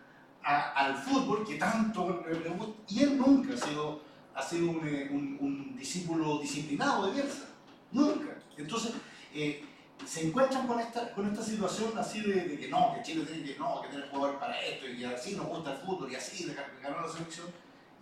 [0.43, 2.83] al fútbol que tanto le, gusta?
[2.89, 4.01] Y él nunca ha sido,
[4.35, 7.45] ha sido un, eh, discípulo disciplinado de Bielsa.
[7.93, 8.37] Nunca.
[8.57, 8.93] Entonces,
[9.33, 9.65] eh,
[10.07, 13.59] se encuentran con esta, con esta situación así de, que no, que Chile tiene que,
[13.59, 16.55] no, que tiene jugador para esto, y así nos gusta el fútbol, y así le
[16.55, 17.47] gan- ganó la selección.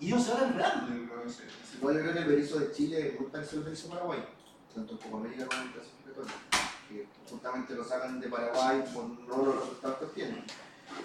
[0.01, 1.25] Y ellos se van yo creo,
[1.79, 4.25] Igual yo creo que el Berizzo de Chile es muy parecido al Berizzo de Paraguay,
[4.75, 6.35] tanto en Copa América como en clasificatoria.
[6.89, 10.45] que justamente lo sacan de Paraguay por no los resultados que obtienen.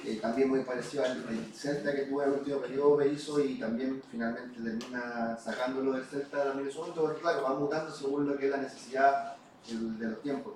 [0.05, 4.61] Eh, también muy parecido al, Celta que tuvo el último periodo Berizzo y también finalmente
[4.61, 8.51] termina sacándolo del Celta también en segundo, porque claro, va mutando según lo que es
[8.51, 9.35] la necesidad
[9.67, 10.53] de los tiempos.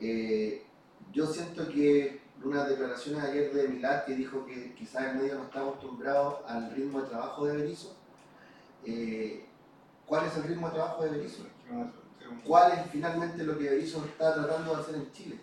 [0.00, 0.65] Eh,
[1.16, 5.44] yo siento que unas declaraciones ayer de Milad que dijo que quizás el medio no
[5.44, 7.96] está acostumbrado al ritmo de trabajo de Berizzo.
[8.84, 9.46] Eh,
[10.04, 11.46] ¿Cuál es el ritmo de trabajo de Berizzo?
[12.44, 15.40] ¿Cuál es finalmente lo que Berizzo está tratando de hacer en Chile?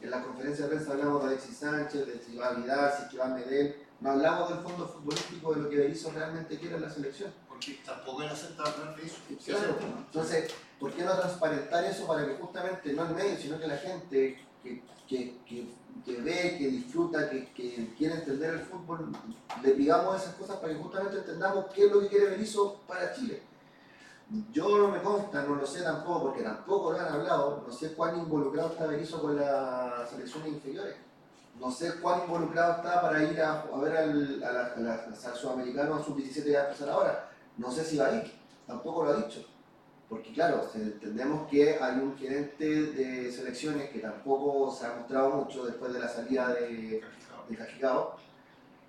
[0.00, 3.04] En la conferencia de prensa hablamos de Alexis Sánchez, de si va a Vidal, si
[3.04, 3.76] es que va a Medel.
[4.00, 7.32] No hablamos del fondo futbolístico, de lo que Berizzo realmente quiere en la selección.
[7.48, 9.18] Porque tampoco él acepta hablar de eso.
[9.44, 13.68] Claro, entonces, ¿por qué no transparentar eso para que justamente no el medio, sino que
[13.68, 14.82] la gente que,
[15.16, 19.12] que, ve, que disfruta, que, quiere entender el fútbol,
[19.62, 23.12] le digamos esas cosas para que justamente entendamos qué es lo que quiere Berizzo para
[23.12, 23.42] Chile?
[24.50, 27.92] Yo no me consta, no lo sé tampoco, porque tampoco lo han hablado, no sé
[27.92, 30.96] cuán involucrado está Berizzo con las selecciones inferiores.
[31.60, 36.02] No sé cuán involucrado está para ir a, ver al, a la, a sudamericano a
[36.02, 37.30] sub-17 que va a empezar ahora.
[37.58, 38.32] No sé si va a ir,
[38.66, 39.44] tampoco lo ha dicho.
[40.12, 45.64] Porque claro, entendemos que hay un gerente de selecciones que tampoco se ha mostrado mucho
[45.64, 47.00] después de la salida de,
[47.48, 48.16] de Cajicao.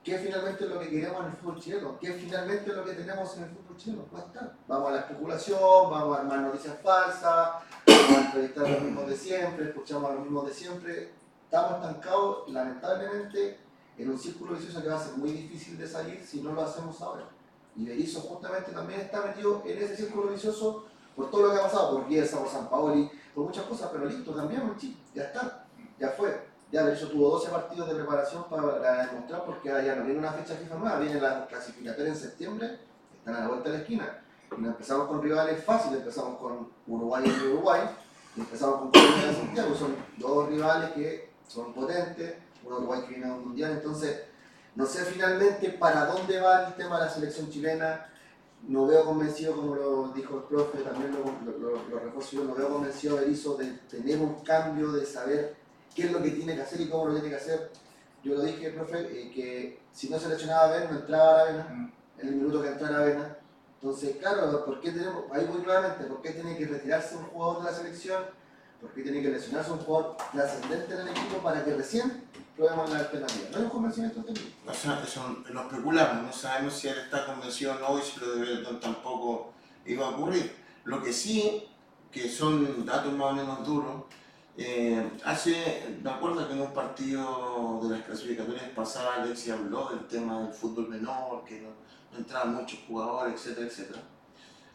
[0.04, 1.98] ¿Qué finalmente es lo que queremos en el fútbol chileno?
[1.98, 4.06] ¿Qué finalmente es lo que tenemos en el fútbol chileno?
[4.12, 4.58] No está.
[4.68, 7.52] Vamos a la especulación, vamos a armar noticias falsas,
[7.88, 11.12] vamos a entrevistar a los mismos de siempre, escuchamos a los mismos de siempre.
[11.46, 13.60] Estamos estancados, lamentablemente,
[13.98, 16.64] en un círculo vicioso que va a ser muy difícil de salir si no lo
[16.64, 17.30] hacemos ahora.
[17.78, 21.64] Y Berizzo justamente también está metido en ese círculo vicioso por todo lo que ha
[21.64, 25.66] pasado, por Bielsa, por San Paoli, por muchas cosas, pero listo, cambiamos chip, ya está,
[26.00, 26.54] ya fue.
[26.72, 30.32] Ya Berizzo tuvo 12 partidos de preparación para demostrar porque ahora ya no viene una
[30.32, 32.80] fecha FIFA nueva, viene la clasificatoria en septiembre,
[33.16, 34.22] están a la vuelta de la esquina.
[34.58, 37.82] Y nos empezamos con rivales fáciles, empezamos con Uruguay y Uruguay,
[38.36, 43.10] y empezamos con Colombia y Santiago, son dos rivales que son potentes, un Uruguay que
[43.10, 44.24] viene a un mundial, entonces
[44.74, 48.10] no sé finalmente para dónde va el tema de la selección chilena,
[48.68, 52.44] no veo convencido, como lo dijo el profe, también lo, lo, lo, lo refuerzo yo,
[52.46, 55.56] no veo convencido a Berizzo de tener un cambio, de saber
[55.94, 57.72] qué es lo que tiene que hacer y cómo lo tiene que hacer.
[58.24, 61.94] Yo lo dije, profe, eh, que si no seleccionaba a Ben, no entraba a Avena,
[62.20, 63.38] en el minuto que entrara Avena.
[63.82, 67.64] Entonces, claro, ¿por qué tenemos, ahí voy nuevamente, ¿por qué tiene que retirarse un jugador
[67.64, 68.24] de la selección?
[68.80, 72.24] ¿Por qué tiene que lesionarse un jugador trascendente en el equipo para que recién
[72.56, 73.50] probemos la alternativa?
[73.52, 74.58] No hay un convencimiento técnico.
[74.68, 78.20] O sea, eso lo especulamos, no sabemos si él está convencido o no y si
[78.20, 79.54] lo de Belton tampoco
[79.86, 80.56] iba a ocurrir.
[80.86, 81.68] Lo que sí,
[82.12, 84.04] que son datos más o menos duros,
[84.56, 90.08] eh, hace, me acuerdo que en un partido de las clasificatorias pasadas Alexis habló del
[90.08, 91.70] tema del fútbol menor, que no,
[92.12, 94.02] no entraban muchos jugadores, etcétera, etcétera.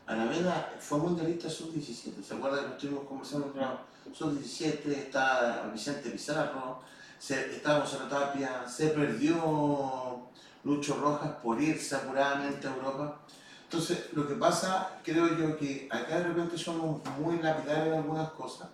[0.07, 3.83] Aravena fue mundialista sub-17, ¿se acuerda que lo estuvimos conversando en el programa?
[4.13, 6.81] Sub-17, está Vicente Pizarro,
[7.19, 10.29] se, estaba Gonzalo Tapia, se perdió
[10.65, 13.21] Lucho Rojas por irse apuradamente a Europa.
[13.65, 18.31] Entonces, lo que pasa, creo yo, que acá de repente somos muy lapidarios en algunas
[18.31, 18.69] cosas.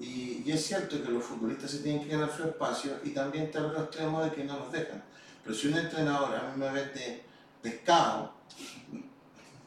[0.00, 3.44] Y, y es cierto que los futbolistas se tienen que ganar su espacio y también
[3.44, 5.02] está el otro extremo de que no nos dejan.
[5.42, 7.24] Pero si un entrenador a mí me vende
[7.62, 8.32] pescado,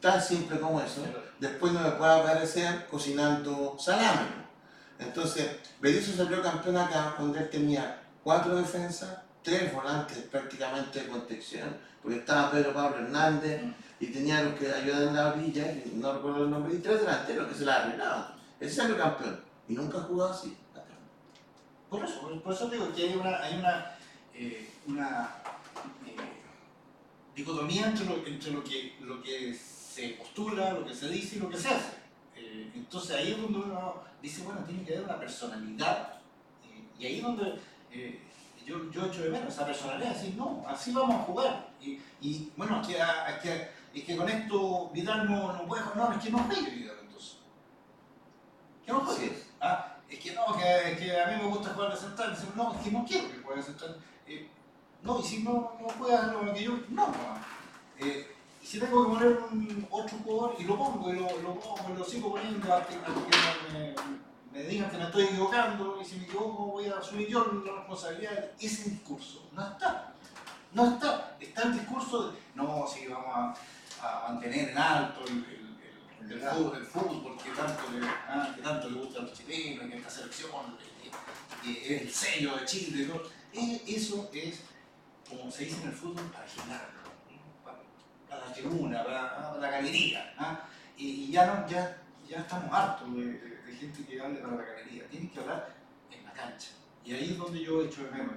[0.00, 1.02] tan simple como eso,
[1.38, 4.41] después no me puede aparecer cocinando salame.
[5.02, 5.50] Entonces,
[5.80, 12.18] Berizzo salió campeón acá donde él tenía cuatro defensas, tres volantes prácticamente de contención, porque
[12.18, 13.62] estaba Pedro Pablo Hernández
[14.00, 17.00] y tenía los que ayudaban en la orilla, y no recuerdo el nombre, y tres
[17.00, 18.26] delanteros que se la arreglaban.
[18.58, 20.56] Él salió campeón y nunca ha jugado así.
[21.88, 23.96] Por eso, por, eso digo que hay una,
[24.34, 26.16] eh, eh,
[27.36, 32.01] dicotomía entre, lo que se postula, lo que se dice y lo que se hace.
[32.36, 36.20] Eh, entonces ahí es donde uno dice, bueno, tiene que haber una personalidad.
[36.64, 37.60] eh, y ahí es donde
[37.90, 38.20] eh,
[38.66, 41.68] yo, yo echo de menos esa personalidad, decir, no, así vamos a jugar.
[41.80, 45.82] Y, y bueno, es que, a- es que, que con esto Vidal no, no puede
[45.82, 47.36] jugar, no, es que no juegue Vidal entonces.
[48.86, 49.28] ¿Qué no juegue?
[49.28, 49.42] Sí.
[49.60, 52.30] Ah, es que no, que, que a mí me gusta jugar de central.
[52.34, 53.96] Dicen, no, es que no quiero que juegue de central.
[54.26, 54.48] Eh,
[55.02, 57.06] no, y si no, no puede hacer lo que yo, no.
[57.08, 57.14] no.
[57.98, 61.54] Eh, y si tengo que poner un, otro jugador y lo pongo y lo, lo
[61.58, 63.94] pongo y lo sigo poniendo hasta, que me,
[64.52, 67.72] me digan que me estoy equivocando y si me equivoco voy a asumir yo la
[67.72, 68.50] responsabilidad.
[68.60, 70.14] Ese discurso no está.
[70.72, 71.36] No está.
[71.40, 73.56] Está el discurso de, no, sí, vamos
[74.00, 78.62] a, a mantener en alto el, el, el, el fútbol, que tanto le, ah, que
[78.62, 80.50] tanto le gusta a los chilenos, que esta selección
[81.64, 83.06] es el sello de Chile.
[83.06, 83.20] ¿no?
[83.52, 84.60] Eh, Eso es,
[85.28, 87.01] como se dice en el fútbol, para agitarlo, para,
[88.32, 90.34] para la tribuna, para la galería.
[90.38, 90.60] ¿ah?
[90.96, 95.08] Y, ya, no, ya, ya estamos hartos de, gente que hable para la galería.
[95.08, 95.74] Tienen que hablar
[96.24, 96.68] la cancha.
[97.04, 98.36] Y ahí es donde yo echo de menos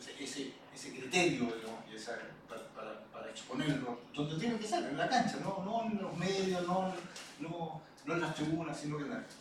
[0.00, 2.18] ese, ese, ese criterio digamos, esa-
[2.48, 6.66] para, para, exponerlo, donde tiene que ser, en la cancha, no, no en los medios,
[6.66, 6.92] no,
[7.40, 9.34] no, no en las tribunas, sino que en la cancha.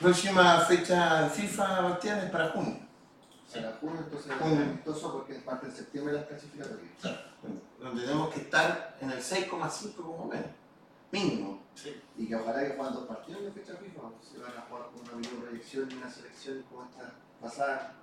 [0.00, 2.78] Próxima fecha FIFA, Bastián, es para junio.
[3.50, 6.90] Será junio, entonces es amistoso porque parte de septiembre las clasificatorias.
[7.80, 10.46] Donde tenemos que estar en el 6,5 como menos.
[11.10, 11.60] Mínimo.
[11.74, 12.00] Sí.
[12.16, 15.00] Y que ojalá que jueguen dos partidos de fecha FIFA, si van a jugar con
[15.02, 17.94] una mini proyección y una selección como esta pasada,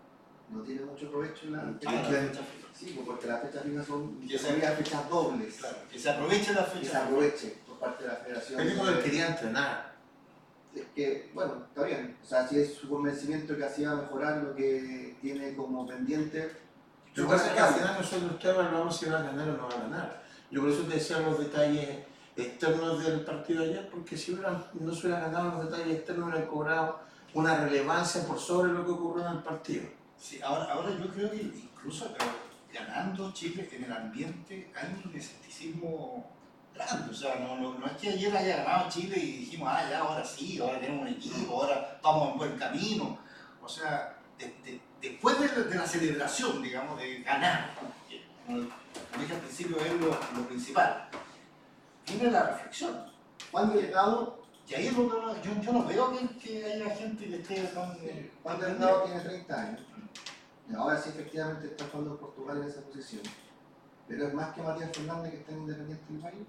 [0.50, 2.42] no tiene mucho provecho en la Hay fecha que- FIFA.
[2.74, 5.56] Sí, pues porque las fechas FIFA son entre comillas, fechas dobles.
[5.56, 7.04] Claro, que se aproveche la Que se fecha.
[7.06, 8.60] aproveche por parte de la federación.
[8.98, 9.87] Que quería entrenar.
[10.96, 12.18] Que, bueno, está bien.
[12.24, 15.86] O sea, si es su convencimiento que así va a mejorar lo que tiene como
[15.86, 16.52] pendiente.
[17.16, 19.58] Lo que pasa es que al final nosotros usted evaluamos si va a ganar o
[19.58, 20.24] no va a ganar.
[20.52, 21.90] Yo por eso te decía los detalles
[22.36, 26.48] externos del partido ayer, porque si hubieran- no se hubieran ganado los detalles externos, hubieran
[26.48, 27.00] cobrado
[27.34, 29.84] una relevancia por sobre lo que ocurrió en el partido.
[30.18, 32.32] Sí, ahora, ahora yo creo que incluso pero,
[32.74, 36.37] ganando Chile en el ambiente hay un escepticismo
[37.10, 40.00] O sea, no, no, no es que ayer haya ganado Chile y dijimos, ah, ya,
[40.00, 43.18] ahora sí, ahora tenemos un equipo, ahora vamos en buen camino.
[43.62, 47.92] O sea, de- de- después de, la- de la celebración, digamos, de ganar, como,
[48.46, 51.10] como dije al principio, es lo, lo principal,
[52.06, 53.12] viene la reflexión.
[53.52, 57.36] Juan Delgado, Y ahí es donde yo, yo no veo que, que haya gente que
[57.38, 57.98] esté tan...
[58.44, 59.82] Juan Delgado tiene 30 años.
[60.70, 63.22] Y ahora sí efectivamente está jugando Portugal en esa posición.
[64.10, 66.44] Pero es más que Matías Fernández que está en Independiente del país.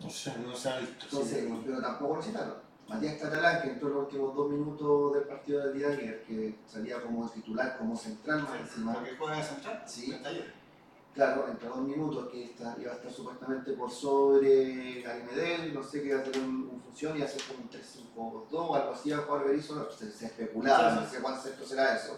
[0.00, 1.04] No sé, no se ha visto.
[1.04, 1.62] Entonces, sí.
[1.64, 2.54] pero tampoco lo citaron.
[2.88, 6.24] Matías Catalán, que entró en los últimos dos minutos del partido del día de ayer,
[6.24, 8.94] que salía como titular, como central más encima.
[8.94, 10.20] Porque juega de central, Sí.
[11.12, 16.02] Claro, entre dos minutos que está, iba a estar supuestamente por sobre Garimedel, no sé
[16.02, 19.12] qué iba a tener un, un función, a ser como un 3-5-2 o algo así,
[19.12, 22.16] a jugar Berizzo, se, se especulaba, no sé cuál centro será eso.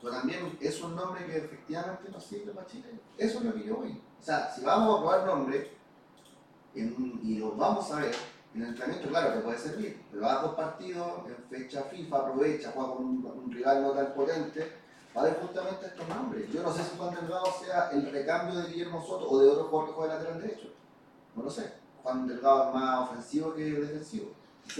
[0.00, 3.00] Pero también es un nombre que efectivamente no sirve para Chile.
[3.18, 4.00] Eso es lo que yo voy.
[4.20, 5.70] O sea, si vamos a probar nombre
[6.80, 8.14] en- y lo vamos a ver,
[8.54, 12.70] en el entrenamiento, claro, te puede servir, pero haz dos partidos en fecha FIFA, aprovecha,
[12.74, 14.72] juega con un, un rival no tan potente,
[15.14, 16.50] vale justamente estos nombres.
[16.52, 19.64] Yo no sé si Juan Delgado sea el recambio de Guillermo Soto o de otro
[19.64, 20.68] jugador que juega lateral derecho.
[21.34, 21.72] No lo sé.
[22.02, 24.30] Juan Delgado es más ofensivo que defensivo.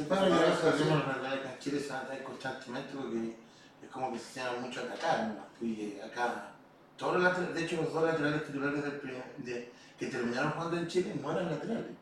[0.09, 1.93] Bueno, yo creo que verdad que en Chile se
[2.23, 3.37] constantemente porque
[3.83, 5.67] es como que se llama mucho a atacar, ¿no?
[5.67, 6.53] Y acá,
[6.97, 10.77] todos los laterales, de hecho los dos laterales titulares del primer- de, que terminaron jugando
[10.79, 11.93] en Chile no eran laterales.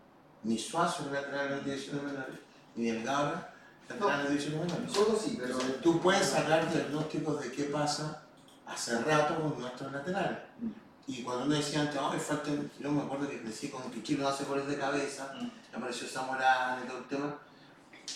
[0.45, 2.39] Ni Suazo era lateral en las divisiones menores,
[2.75, 3.55] ni Delgado era
[3.89, 4.93] lateral en las divisiones menores.
[4.93, 8.23] Soto sí, pero Entonces, tú puedes sacar diagnósticos de qué pasa
[8.67, 10.39] hace rato con nuestros laterales.
[10.61, 10.71] Mm.
[11.09, 14.23] Y cuando uno decía antes, oh, faltan, yo me acuerdo que decía con que Chile
[14.23, 15.77] no hace goles de cabeza, Mm.
[15.77, 17.39] apareció Zamorano y todo el tema.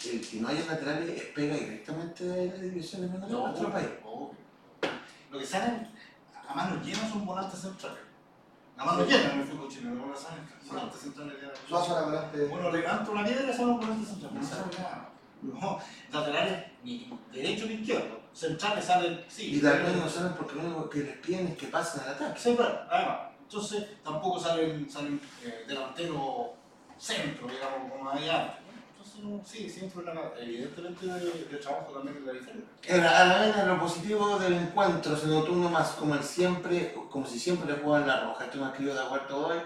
[0.05, 3.89] El que no haya laterales es pega directamente de las divisiones menores de nuestro país.
[4.05, 4.37] obvio.
[5.31, 5.89] Lo que salen
[6.49, 8.01] a manos llenas son volantes centrales.
[8.79, 11.35] A manos llenas en el fútbol chileno, no salen volantes centrales.
[11.67, 12.45] Suazo era volante.
[12.45, 14.43] Bueno, levanto una piedra y son volantes centrales.
[14.43, 15.11] No salen nada.
[15.43, 15.79] No,
[16.13, 18.21] laterales ni derecho ni izquierdo.
[18.33, 19.57] Centrales salen, sí.
[19.57, 22.39] Y también no saben porque lo único que les piden es que pasen al ataque.
[22.39, 23.19] Sí, claro, además.
[23.41, 26.49] Entonces tampoco salen, salen eh, delanteros
[26.99, 28.66] centro, digamos, como había antes.
[29.23, 33.21] No, sí, siempre una, evidentemente de, de trabajo también es la diferencia.
[33.21, 37.27] A la vez lo positivo del encuentro se notó uno más como el siempre, como
[37.27, 38.45] si siempre le jugaban la roja.
[38.45, 39.59] Esto me escribió de acuerdo hoy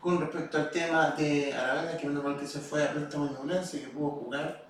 [0.00, 3.32] con respecto al tema de Aravena, que menos mal que se fue a préstamo en
[3.34, 4.64] Ñublense, que pudo jugar,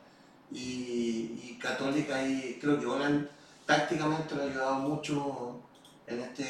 [0.50, 3.28] y, y Católica, ahí creo que Olan
[3.66, 5.60] tácticamente le ha ayudado mucho
[6.06, 6.44] en, este,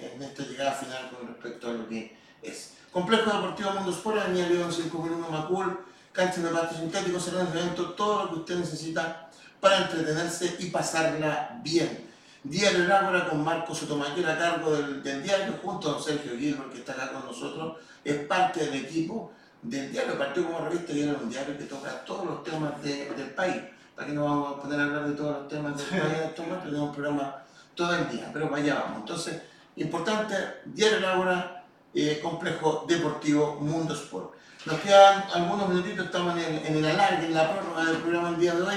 [0.00, 2.74] en, en esta llegada final con respecto a lo que es.
[2.90, 5.78] Complejo Deportivo Mundo Sport, Avenida León 5001 Macul,
[6.14, 9.28] cancha de pasto sintético, salón de evento, todo lo que usted necesita
[9.60, 12.08] para entretenerse y pasarla bien.
[12.44, 16.70] Diario El Ágora con Marco Sotomayor a cargo del, diario, junto a don Sergio Gilbert,
[16.72, 21.02] que está acá con nosotros, es parte del equipo del diario, partió como revista y
[21.02, 23.56] era un diario que toca todos los temas de- del país.
[23.96, 26.24] Para que no vamos a poner a hablar de todos los temas del país en
[26.28, 27.42] estos momentos, tenemos un programa
[27.74, 28.98] todo el día, pero para allá vamos.
[29.00, 29.40] Entonces,
[29.76, 30.34] importante,
[30.66, 34.33] Diario El Ágora, eh, Complejo Deportivo Mundo Sport.
[34.66, 38.38] Nos quedan algunos minutitos, estamos en el, en alargue, en la prórroga del programa el
[38.38, 38.76] día de hoy.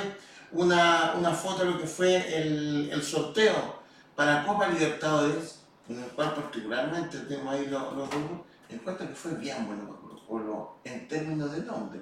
[0.51, 3.79] Una, una foto de lo que fue el, el sorteo
[4.13, 9.35] para Copa Libertadores, en el cual particularmente tenemos ahí los, los grupos, encuentro que fue
[9.35, 12.01] bien bueno Colo Colo en términos de nombre.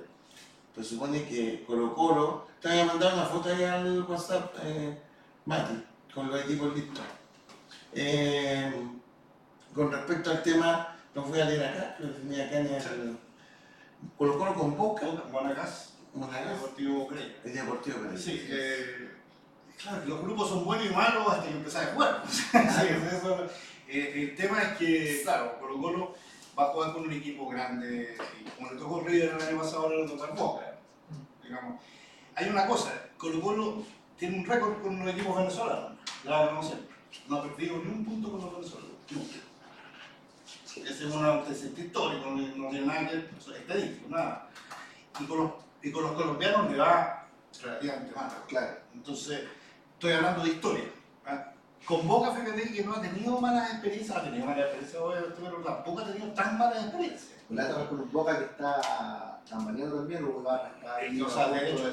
[0.73, 4.99] Pues supone que Colo Colo, te había mandado una foto ahí al WhatsApp, eh,
[5.45, 7.05] Mati, con los equipos listos.
[7.93, 8.73] Eh,
[9.75, 13.17] con respecto al tema, lo voy a leer acá, lo tenía acá en el
[14.17, 17.37] Colo Colo convoca Guanagas, Monagas, Deportivo Grey.
[17.43, 17.97] el Deportivo.
[18.17, 19.11] Sí, eh,
[19.77, 22.23] Claro, que los grupos son buenos y malos hasta que empezás a jugar.
[22.27, 23.45] Sí, eso,
[23.87, 26.15] eh, el tema es que, claro, Colo Colo
[26.57, 29.83] va a jugar con un equipo grande, y como le tocó River el año pasado,
[29.83, 30.77] ahora le toca Boca.
[31.43, 31.81] Digamos.
[32.35, 33.83] Hay una cosa, Colo Colo
[34.17, 36.95] tiene un récord con los equipos venezolanos, la ganamos siempre.
[37.27, 39.35] No ha perdido ni un punto con los venezolanos, nunca.
[40.75, 44.49] Ese es un antecedente histórico, no, no tiene nada que ver, eso es estadístico, nada.
[45.19, 45.51] Y con los,
[45.81, 47.27] y con los colombianos le va
[47.63, 48.29] relativamente mal.
[48.47, 48.77] Claro.
[48.93, 49.43] Entonces,
[49.93, 50.83] estoy hablando de historia.
[51.25, 51.51] ¿ah?
[51.85, 55.01] Con Boca, fíjate que no ha tenido malas experiencias, ha tenido malas experiencias,
[55.39, 57.31] pero tampoco ha tenido tan malas experiencias.
[57.87, 61.83] Con Boca que está tambaleando también, Hugo Ibarra está ahí, O sea, de hecho,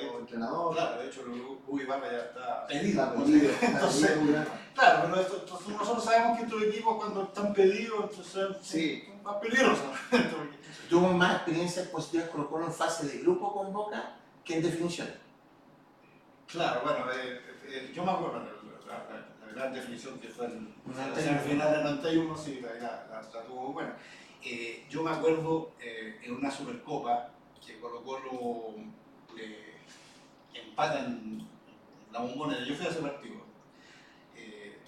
[0.00, 0.74] como entrenador.
[0.74, 1.24] Claro, de hecho,
[1.66, 3.02] Uy Barra ya está pedido.
[3.02, 4.50] Está pedido, está Entonces, pedido, Hugo Ibarra.
[4.74, 9.04] claro, pero esto- entonces nosotros sabemos que estos equipos cuando están pedidos, entonces son- Sí.
[9.06, 9.84] son más peligrosos.
[10.88, 15.08] Tuvo más experiencias positivas Colo Colo en fase de grupo con Boca que en definición.
[16.46, 18.44] Claro, bueno, eh, eh, yo me acuerdo de
[18.86, 23.06] la, la- la gran definición que fue el la semifinal del 91, sí, la, la,
[23.32, 23.96] la- tuvo buena.
[24.44, 27.30] Eh, yo me acuerdo eh, en una Supercopa
[27.64, 28.74] que Colo Colo
[29.36, 29.76] le
[30.60, 31.46] empata en
[32.12, 33.36] la bombonera, yo fui a ese partido,
[34.36, 34.78] eh,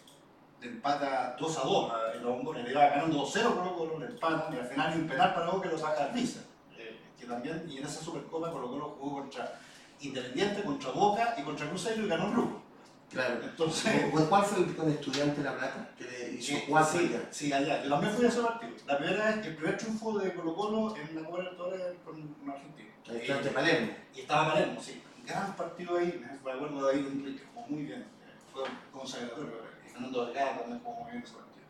[0.60, 4.52] empata 2 a 2 a- en la bombonera, iba ganando 2-0 Colo Colo, le empatan
[4.54, 6.40] y al final hay un penal para que lo saca Arbiza,
[6.76, 9.60] eh, que también, y en esa Supercopa Colo Colo jugó contra
[10.00, 12.63] Independiente, contra Boca y contra Cruzeiro y ganó el.
[13.10, 13.40] Claro.
[13.44, 15.90] Entonces, ¿Con ¿Cuál fue el con Estudiante de La Plata?
[15.96, 17.82] Que le hizo cuatro sí, sí, allá.
[17.84, 18.72] Yo también fui a ese partido.
[18.86, 22.50] La primera vez, el primer triunfo de Colo Colo en la Copa Libertadores con un
[22.50, 22.88] argentino.
[23.04, 23.92] Estudiante de Palermo.
[24.14, 25.02] Y estaba Palermo, sí.
[25.24, 28.04] Gran partido ahí, me acuerdo de David Enrique, jugó muy bien.
[28.52, 29.52] Fue consagratorio.
[29.86, 31.64] Y Fernando Delgado también jugó muy bien ese partido.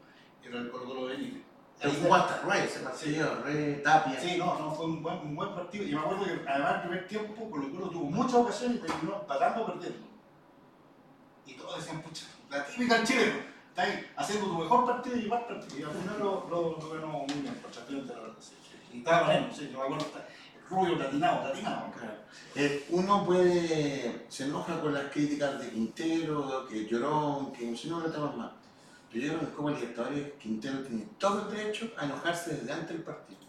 [0.45, 1.43] Era el Colo Colo Benítez.
[1.79, 4.21] Pero Ahí- jugó hasta Rey ese partido, Rey, Tapia.
[4.21, 5.85] Sí, no, no, fue un buen, un buen partido.
[5.85, 9.21] Y me acuerdo que además el primer tiempo Colo Colo tuvo muchas ocasiones y terminó
[9.21, 10.07] empatando o perdiendo.
[11.47, 13.35] Y todos decían, pucha, la típica del chileno.
[13.69, 15.79] Está ahí haciendo tu mejor partido y mal partido.
[15.79, 18.37] Y al final lo, lo, lo ganó muy bien, por Estudiante de la verdad.
[18.41, 18.77] Sí, sí.
[18.95, 21.91] Y estaba Palermo, sí, yo me acuerdo, está- el rubio platinado, platinado.
[21.93, 22.15] Claro.
[22.55, 27.89] Eh, uno puede, se enoja con las críticas de Quintero, que Llorón, que no sé
[27.89, 28.53] no temas más.
[29.13, 32.89] Pero yo creo que Copa Libertadores Quintero tiene todo el derecho a enojarse desde antes
[32.89, 33.41] del partido.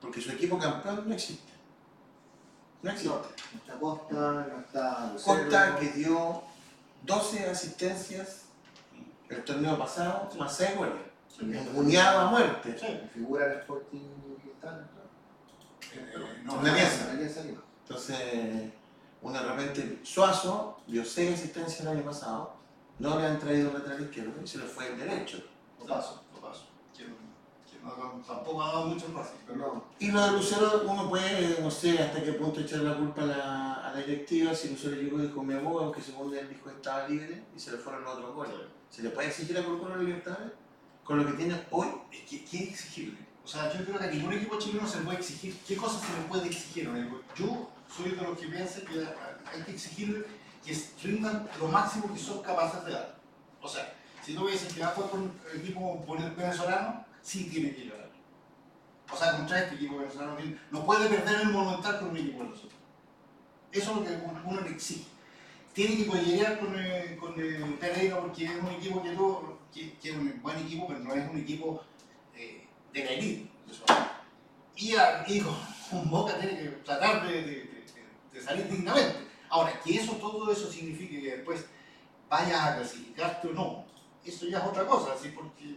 [0.00, 1.52] Porque su equipo campeón no existe.
[2.82, 3.08] No existe.
[3.10, 4.14] No, no está Costa,
[4.52, 5.38] no está Lucero.
[5.40, 6.42] Costa que dio
[7.02, 8.46] 12 asistencias
[9.28, 10.94] el torneo pasado, más 6 goles.
[11.40, 12.76] Enguñado a muerte.
[12.78, 13.00] Sí.
[13.14, 14.08] Figura del Sporting
[14.42, 14.88] Cristal.
[15.94, 17.62] Eh, no, Alianza Lima.
[17.82, 18.72] Entonces,
[19.22, 22.54] uno de repente, Suazo dio 6 asistencias el año pasado,
[22.98, 25.42] no le han traído lateral izquierdo y se le fue el derecho.
[25.78, 26.66] Lo paso, lo paso.
[26.96, 29.06] Que, que no, tampoco ha dado mucho
[29.46, 32.96] pero No, Y lo de Lucero, uno puede, no sé hasta qué punto echar la
[32.96, 36.34] culpa a la, a la directiva, si Lucero llegó y dijo mi abogado, que según
[36.34, 38.54] él dijo estaba libre y se le fueron los otros goles.
[38.90, 40.38] ¿Se le puede exigir a Colo la libertad
[41.04, 41.88] con lo que tiene hoy?
[42.12, 43.18] Es que, ¿qué exigirle?
[43.44, 45.56] O sea, yo creo que a ningún equipo chileno se le puede exigir.
[45.66, 46.88] ¿Qué cosas se le puede exigir?
[46.88, 47.22] un?
[47.34, 50.24] Yo soy de los que piensa que hay que exigirle
[50.64, 53.16] que rindan lo máximo que son capaces de dar.
[53.62, 56.04] O sea, si tú me dices que el equipo
[56.36, 58.10] venezolano, sí tiene que ganar.
[59.12, 60.36] O sea, contra este equipo venezolano,
[60.70, 62.72] no puede perder el monumental con un equipo de nosotros.
[63.72, 65.04] Eso es lo que uno le exige.
[65.72, 69.92] Tiene que collerear con, eh, con eh, Pereira porque es un equipo que, todo, que,
[69.98, 71.82] que es un buen equipo, pero no es un equipo
[72.34, 73.50] eh, de la elite.
[74.76, 77.70] Y, y con, Boca tiene que tratar de, de- de-
[78.32, 79.16] de salir dignamente.
[79.48, 81.66] Ahora, que eso, todo eso signifique que después
[82.28, 83.84] vayas a clasificarte o no,
[84.24, 85.30] eso ya es otra cosa, ¿sí?
[85.34, 85.76] porque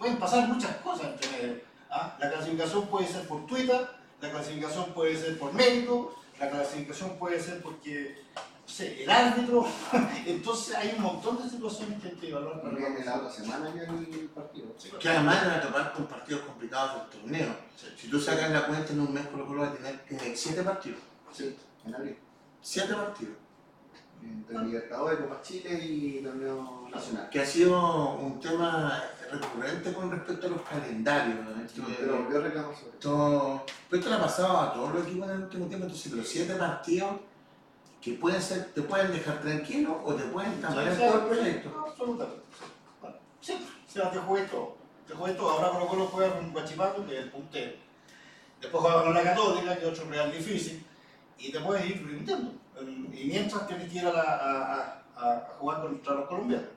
[0.00, 1.60] pueden pasar muchas cosas entre medio.
[1.90, 2.16] ¿ah?
[2.18, 3.86] La clasificación puede ser por Twitter,
[4.22, 8.40] la clasificación puede ser por mérito, la clasificación puede ser porque, no
[8.74, 9.66] sé, el árbitro.
[10.26, 13.82] Entonces hay un montón de situaciones que hay que evaluar para la otra semana ya
[13.82, 14.68] el partido.
[14.78, 17.54] Sí, Que además le va a tocar con partidos complicados del torneo.
[17.76, 17.86] sí.
[17.96, 20.00] Si tú sacas la cuenta en un mes, Colo Colo va a tener
[20.34, 20.98] 7 partidos.
[21.30, 22.16] Sí, en abril.
[22.62, 23.34] 7 partidos.
[24.22, 27.30] Entre Libertadores, Copa Chile y Torneo Nacional.
[27.30, 31.38] que ha sido un tema recurrente con respecto a los calendarios.
[31.98, 35.66] Pero volvió sobre esto- esto le ha pasado a todos los equipos en el último
[35.66, 37.12] tiempo, entonces los siete partidos
[38.00, 41.26] que pueden ser, te pueden dejar tranquilo o te pueden tambalear Sí, todo el sí,
[41.28, 41.70] proyecto.
[41.70, 42.42] no, Absolutamente.
[42.58, 42.64] sí.
[43.00, 43.16] Bueno.
[43.88, 44.76] O sea, te jugué todo.
[45.06, 45.50] Te jugué todo.
[45.50, 47.72] Ahora Colo Colo juega con Guachipato, que es el puntero.
[48.60, 50.84] Después juega con la Católica, que es otro real difícil.
[51.38, 52.52] Y te puedes ir rindiendo.
[53.12, 54.74] Y mientras tienes que ir a, la- a-
[55.16, 56.68] a- a jugar contra los colombianos.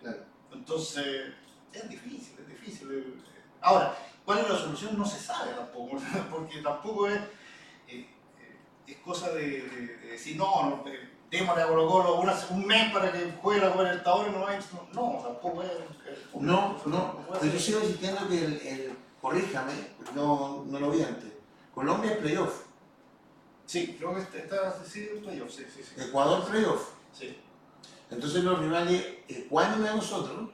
[0.00, 0.18] Claro.
[0.52, 1.32] Entonces,
[1.72, 2.88] es difícil, es difícil.
[2.92, 3.14] eh.
[3.60, 4.98] Ahora, ¿cuál es la solución?
[4.98, 5.96] No se sabe tampoco,
[6.30, 7.20] porque tampoco es,
[7.88, 8.06] eh,
[8.38, 8.56] eh,
[8.86, 12.92] es cosa de, de- de decir, no, no, eh, démosle a Colo Colo un mes
[12.92, 15.70] para que juegue la Copa Libertadores, no, es- no, tampoco es.
[15.70, 19.72] es- No, no, puede pero yo sigo insistiendo que el, el corríjame,
[20.14, 21.30] no, no lo vi antes.
[21.74, 22.62] Colombia es playoff,
[23.66, 26.00] Sí, creo que está, está sí, playoff, sí, sí, sí.
[26.02, 26.88] Ecuador playoff.
[27.12, 27.38] sí.
[28.10, 30.50] Entonces los rivales ecuánimes a nosotros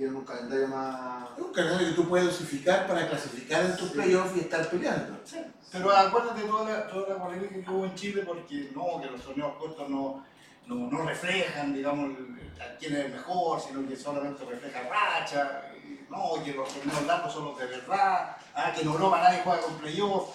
[0.00, 1.28] Tienen un calendario más.
[1.36, 3.94] es un calendario que tú puedes dosificar para clasificar en tus Sí.
[3.96, 5.20] playoffs y estar peleando.
[5.26, 5.36] Sí,
[5.70, 9.20] Pero acuérdate toda la, toda la polémica que hubo en Chile porque no, que los
[9.20, 10.24] torneos cortos no,
[10.64, 12.12] no, no reflejan, digamos,
[12.58, 15.70] a quién es el mejor, sino que solamente refleja racha,
[16.08, 19.60] no, que los torneos largos son los de verdad, ah, que en Europa nadie juega
[19.60, 20.30] con playoff.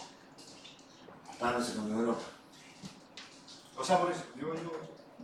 [1.40, 2.22] Párense con Europa.
[3.76, 4.72] O sea, por eso, yo, yo,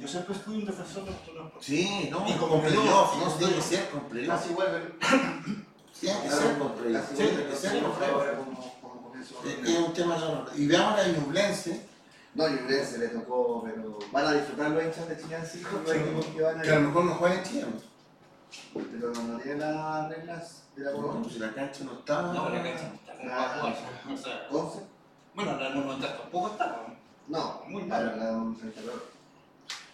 [0.02, 1.52] yo siempre fui un defensor de los.
[1.66, 3.66] Sí, no, Y con con playoff, playoff, no tiene que playoff.
[3.70, 4.36] ser con playoff.
[4.42, 5.00] Casi vuelven.
[6.00, 7.02] Tiene que ser con playoff.
[7.02, 8.18] Casi Tiene vuelven que los ser con tiempos playoff.
[8.22, 9.36] ahora como, como comienzo.
[9.46, 10.46] Es es un tema.
[10.56, 11.86] Y veamos a Ñublense,
[12.34, 16.60] No, Ñublense le tocó, pero van a disfrutar los hinchas de los equipos que van
[16.60, 17.66] a que a lo mejor no juega en Chile.
[18.74, 21.22] Pero no tienen las reglas de la No, Copa.
[21.22, 22.22] pues si la cancha no está.
[22.24, 23.78] No, la cancha no está como va a jugar.
[24.14, 24.80] O sea, 11.
[25.36, 26.66] bueno, la Monumental tampoco está.
[27.28, 27.38] ¿no?
[27.38, 28.06] No, Muy mal.
[28.06, 28.96] la 32.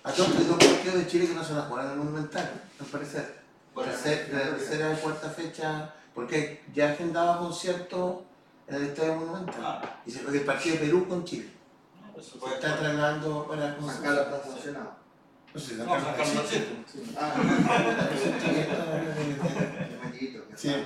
[0.08, 1.98] A todos los dos partidos de Chile que no se van a jugar en el
[1.98, 2.50] Monumental,
[2.80, 3.40] al parecer.
[3.74, 8.22] Bueno, la tercera y cuarta fecha, porque ya agendaba conciertos
[8.68, 9.56] en el Estadio Monumental.
[9.62, 11.50] Ah, Y se el partido de Perú con Chile.
[12.02, 14.92] no, pues, Se está trasladando para Carlos está sancionado.
[15.54, 15.76] No sé.
[15.86, 16.26] Ah, qué
[20.56, 20.70] Sí.
[20.70, 20.86] mal.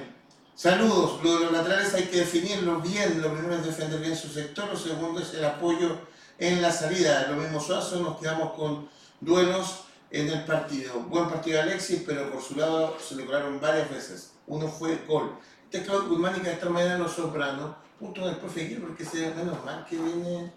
[0.56, 1.24] Saludos.
[1.24, 3.22] Lo de los laterales hay que definirlo bien.
[3.22, 4.68] Lo primero es defender bien su sector.
[4.70, 5.98] Lo segundo es el apoyo
[6.38, 7.28] en la salida.
[7.30, 8.00] Lo mismo Suazo.
[8.00, 8.88] Nos quedamos con
[9.22, 11.00] duelos en el partido.
[11.02, 14.34] Buen partido de Alexis, pero por su lado se lograron varias veces.
[14.48, 15.38] Uno fue gol.
[15.64, 17.78] Este Claudio Guzmán y que de esta manera los soprano.
[17.98, 20.52] Punto del profe Gil, porque se menos mal que viene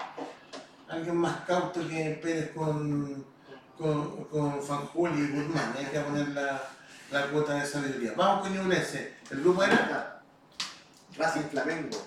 [0.89, 3.25] alguien más cauto que Pérez con,
[3.77, 5.75] con, con Fanjul y Guzmán.
[5.79, 6.62] Hay que poner la,
[7.11, 8.15] la cuota de sabiduría.
[8.17, 9.17] Vamos con Ñublense.
[9.31, 10.23] El grupo era
[11.17, 11.99] Racing Flamengo.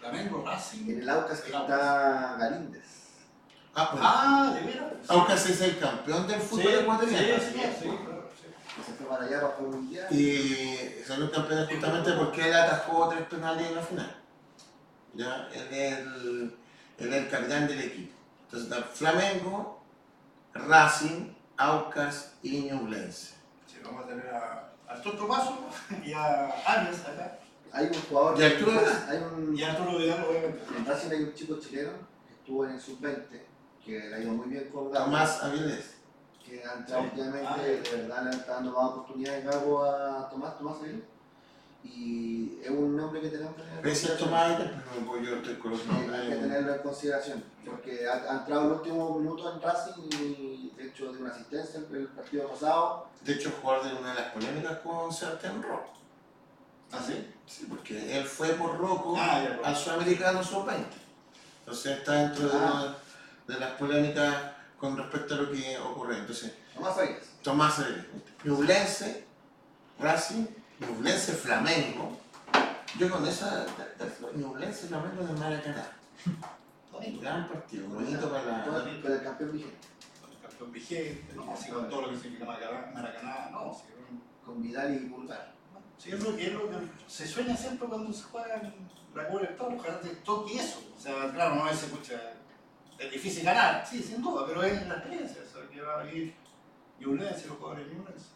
[0.00, 0.90] Flamengo, Racing.
[0.90, 2.99] En el Aucas está Galíndez.
[3.74, 4.06] Ah, bueno.
[4.08, 4.92] Ah, de veras.
[5.08, 7.26] Aucas es el campeón del fútbol Sí, ecuatoriano.
[7.26, 7.90] Sí, sí, sí,
[8.86, 10.06] se fue para allá mundial.
[10.10, 14.16] Y salió campeón justamente porque él atajó tres penales en la final.
[15.14, 16.56] Ya, él es el,
[16.98, 18.14] él es el capitán del equipo.
[18.44, 19.80] Entonces está Flamengo,
[20.54, 23.34] Racing, Aucas y Ñublense.
[23.66, 25.58] Sí, vamos a tener a, a Toto Paso
[26.04, 27.38] y a Arias acá.
[27.72, 28.40] Hay un jugador.
[28.40, 29.06] ¿Y Arturo Vidal?
[29.08, 30.60] Hay un, Y Arturo Vidal, obviamente.
[30.76, 31.92] en Racing hay un chico chileno
[32.26, 33.26] que estuvo en el sub-20,
[33.84, 35.04] que le ha ido muy bien con Gago.
[35.06, 35.94] Tomás Avilés.
[36.44, 37.08] que ha entrado Sí.
[37.10, 41.02] últimamente, Ah, de verdad le está dando más oportunidades Gago a Tomás, Tomás Aguirre.
[41.82, 43.86] Y es un nombre que tenemos que tener.
[43.86, 44.18] en.
[44.18, 46.40] Tomás Avilés, pero yo estoy con los Sí, hay que nombres.
[46.40, 51.12] tenerlo en consideración, porque ha, ha entrado el último minuto en Racing y de hecho
[51.12, 53.06] de una asistencia en el partido pasado.
[53.22, 55.90] De hecho, jugador de una de las polémicas con Sebastián Rocco.
[56.92, 57.32] ¿Ah, sí?
[57.46, 60.84] Sí, porque él fue por Rocco Ah, al Sudamericano Sub-20.
[61.60, 62.58] Entonces está dentro de, Ah.
[62.58, 62.96] una
[63.50, 64.34] de las polémicas
[64.78, 66.18] con respecto a lo que ocurre.
[66.18, 67.20] Entonces, Tomás Aguirre.
[67.42, 68.04] Tomás Avilés.
[68.44, 69.24] Ñublense,
[69.98, 70.46] Racing,
[70.80, 72.18] Ñublense, Flamengo.
[72.98, 73.66] Yo con esa,
[74.34, 75.92] Ñublense, Flamengo en el Maracaná.
[77.20, 78.64] Gran partido, bonito para la...
[78.90, 79.76] el- Con el campeón vigente,
[80.30, 83.76] El campeón vigente, no, sí, con todo lo que significa Maracaná, Maracaná no,
[84.44, 85.52] con Vidal y Pulgar.
[85.96, 86.76] Sí, es lo que, es lo que
[87.06, 90.82] se sueña siempre cuando se juega en la Copa Libertadores, ojalá te toque eso.
[90.96, 92.20] O sea, claro, no es, escucha,
[93.00, 96.12] es difícil ganar, sí, sin duda, pero es la experiencia, o sea, que va a
[96.12, 96.34] ir
[96.98, 98.26] Ñublense, los jugadores de Ñublense.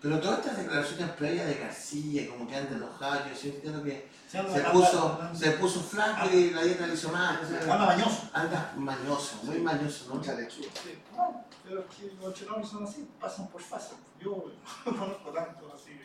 [0.00, 4.38] Pero todas estas declaraciones previas de García, como que anda enojado, yo entiendo que Se
[4.38, 7.38] anda- se anda- puso, anda- se puso flaco y la dieta le hizo mal.
[7.62, 8.30] Anda bañoso.
[8.32, 10.14] Anda mañoso, muy mañoso, ¿no?
[10.16, 10.68] Mucha lechuga.
[10.82, 13.96] Sí, no, pero es que los chilenos son así, pasan por fácil.
[14.20, 14.44] Yo
[14.86, 15.98] no conozco tanto así.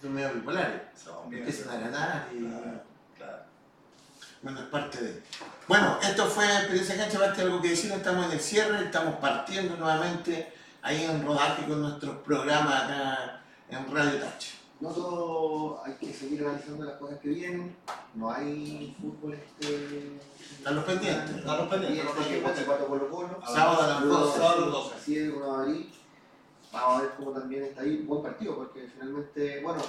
[0.00, 0.80] Son medio bipolares.
[1.30, 2.38] Empiezan a ganar y...
[2.38, 2.82] Claro,
[3.16, 3.42] claro.
[4.42, 5.22] Bueno, es parte de.
[5.68, 9.76] Bueno, esto fue Experiencia Cancha, Basti, algo que decir, estamos en el cierre, estamos partiendo
[9.76, 14.46] nuevamente ahí en rodaje con nuestros programas acá en Radio Touch.
[14.80, 17.76] No todo hay que seguir analizando las cosas que vienen.
[18.14, 20.18] No hay fútbol este.
[20.64, 21.46] A los pendientes.
[21.46, 22.54] A los pendientes, Y a los pendientes.
[22.54, 23.42] 24 Colo Colo.
[23.46, 24.38] Sábado a las Luego, 12.
[24.38, 24.94] Sábado a las 12.
[24.94, 25.92] Así es, 1 de abril.
[26.72, 27.98] Vamos a ver cómo también está ahí.
[27.98, 29.82] Buen partido, porque finalmente, bueno,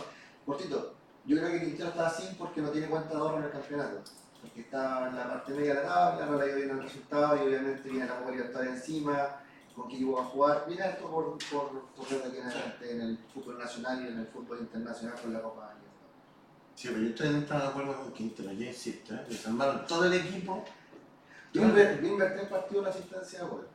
[0.45, 0.93] cortito.
[1.25, 4.01] Yo creo que Quintero está así porque no tiene cuenta de ahorro en el campeonato.
[4.41, 6.81] Porque está en la parte media de la tabla, no le ha ido bien el
[6.83, 9.37] resultado y obviamente viene la Copa Libertadores encima.
[9.75, 10.65] Con qué va a jugar.
[10.67, 14.19] Viene esto por, por torneo de aquí en adelante en el fútbol nacional y en
[14.19, 15.81] el fútbol internacional con la Copa Libertadores.
[16.75, 19.25] Sí, pero yo estoy en estado de acuerdo con Quintero, yo insisto, ¿eh?
[19.29, 20.63] desarmaron todo el equipo.
[21.53, 23.67] Yo inver- yo invertí en partido la asistencia de gol.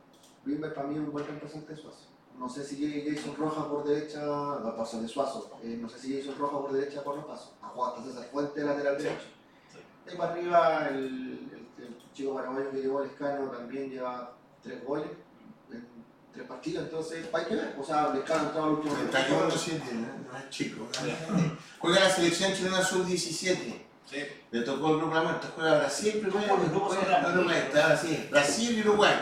[0.45, 2.07] Greenberg para mí es un buen reemplazante de Suazo.
[2.37, 6.15] No sé si Jason Roja por derecha, no paso de Suazo, eh, no sé si
[6.19, 7.53] Jason Roja por derecha por los pasos.
[7.61, 9.25] Ha jugado hasta César Fuente lateral derecho.
[10.07, 14.33] De para arriba, el, el- el chico paraguayo que llegó al escano también lleva
[14.63, 15.09] tres goles
[15.71, 15.85] en
[16.33, 17.75] tres partidos, entonces hay que ver.
[17.79, 20.87] O sea, el escano entraba al último 31 sí tiene, no es chico.
[21.79, 23.83] Juega la selección chilena sub-17.
[24.09, 24.17] Sí.
[24.51, 26.55] Le tocó el grupo La Muerte, juega Brasil primero.
[26.55, 29.13] Uruguay, está así, Brasil y Uruguay.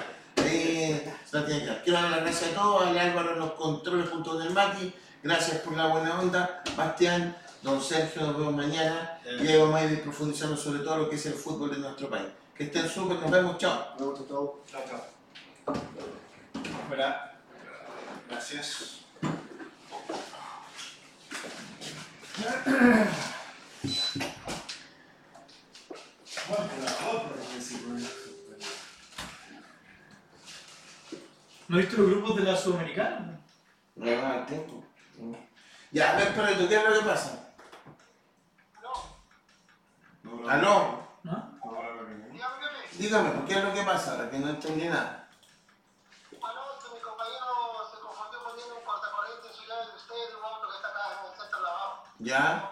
[1.32, 1.82] Dar.
[1.84, 4.94] Quiero dar las gracias a todos, al Álvaro en los controles junto con el Mati,
[5.24, 9.40] gracias por la buena onda, Bastián, don Sergio, nos vemos mañana Eh.
[9.44, 12.10] y ahí vamos a ir profundizando sobre todo lo que es el fútbol de nuestro
[12.10, 12.28] país.
[12.56, 13.96] Que estén súper, nos vemos, chao.
[14.00, 14.62] Me gusta todo.
[14.72, 15.74] Chao, chao.
[16.84, 17.42] Espera.
[18.30, 19.00] Gracias.
[31.68, 33.40] ¿No viste los grupos de la Sudamericana?
[33.96, 34.84] Me va el tiempo.
[35.92, 37.45] Ya, a ver, espérate, ¿qué es lo que pasa?
[40.50, 41.04] ¿Aló?
[41.24, 41.52] ¿No?
[42.94, 44.12] Dígame, ¿qué es lo que pasa?
[44.12, 45.28] Ahora que no entendí nada.
[46.32, 47.46] Anoche mi compañero
[47.92, 51.02] se confundió poniendo un cortacorriente en su llave de usted, un auto que está acá
[51.20, 52.04] en el centro de lavado.
[52.20, 52.72] ¿Ya?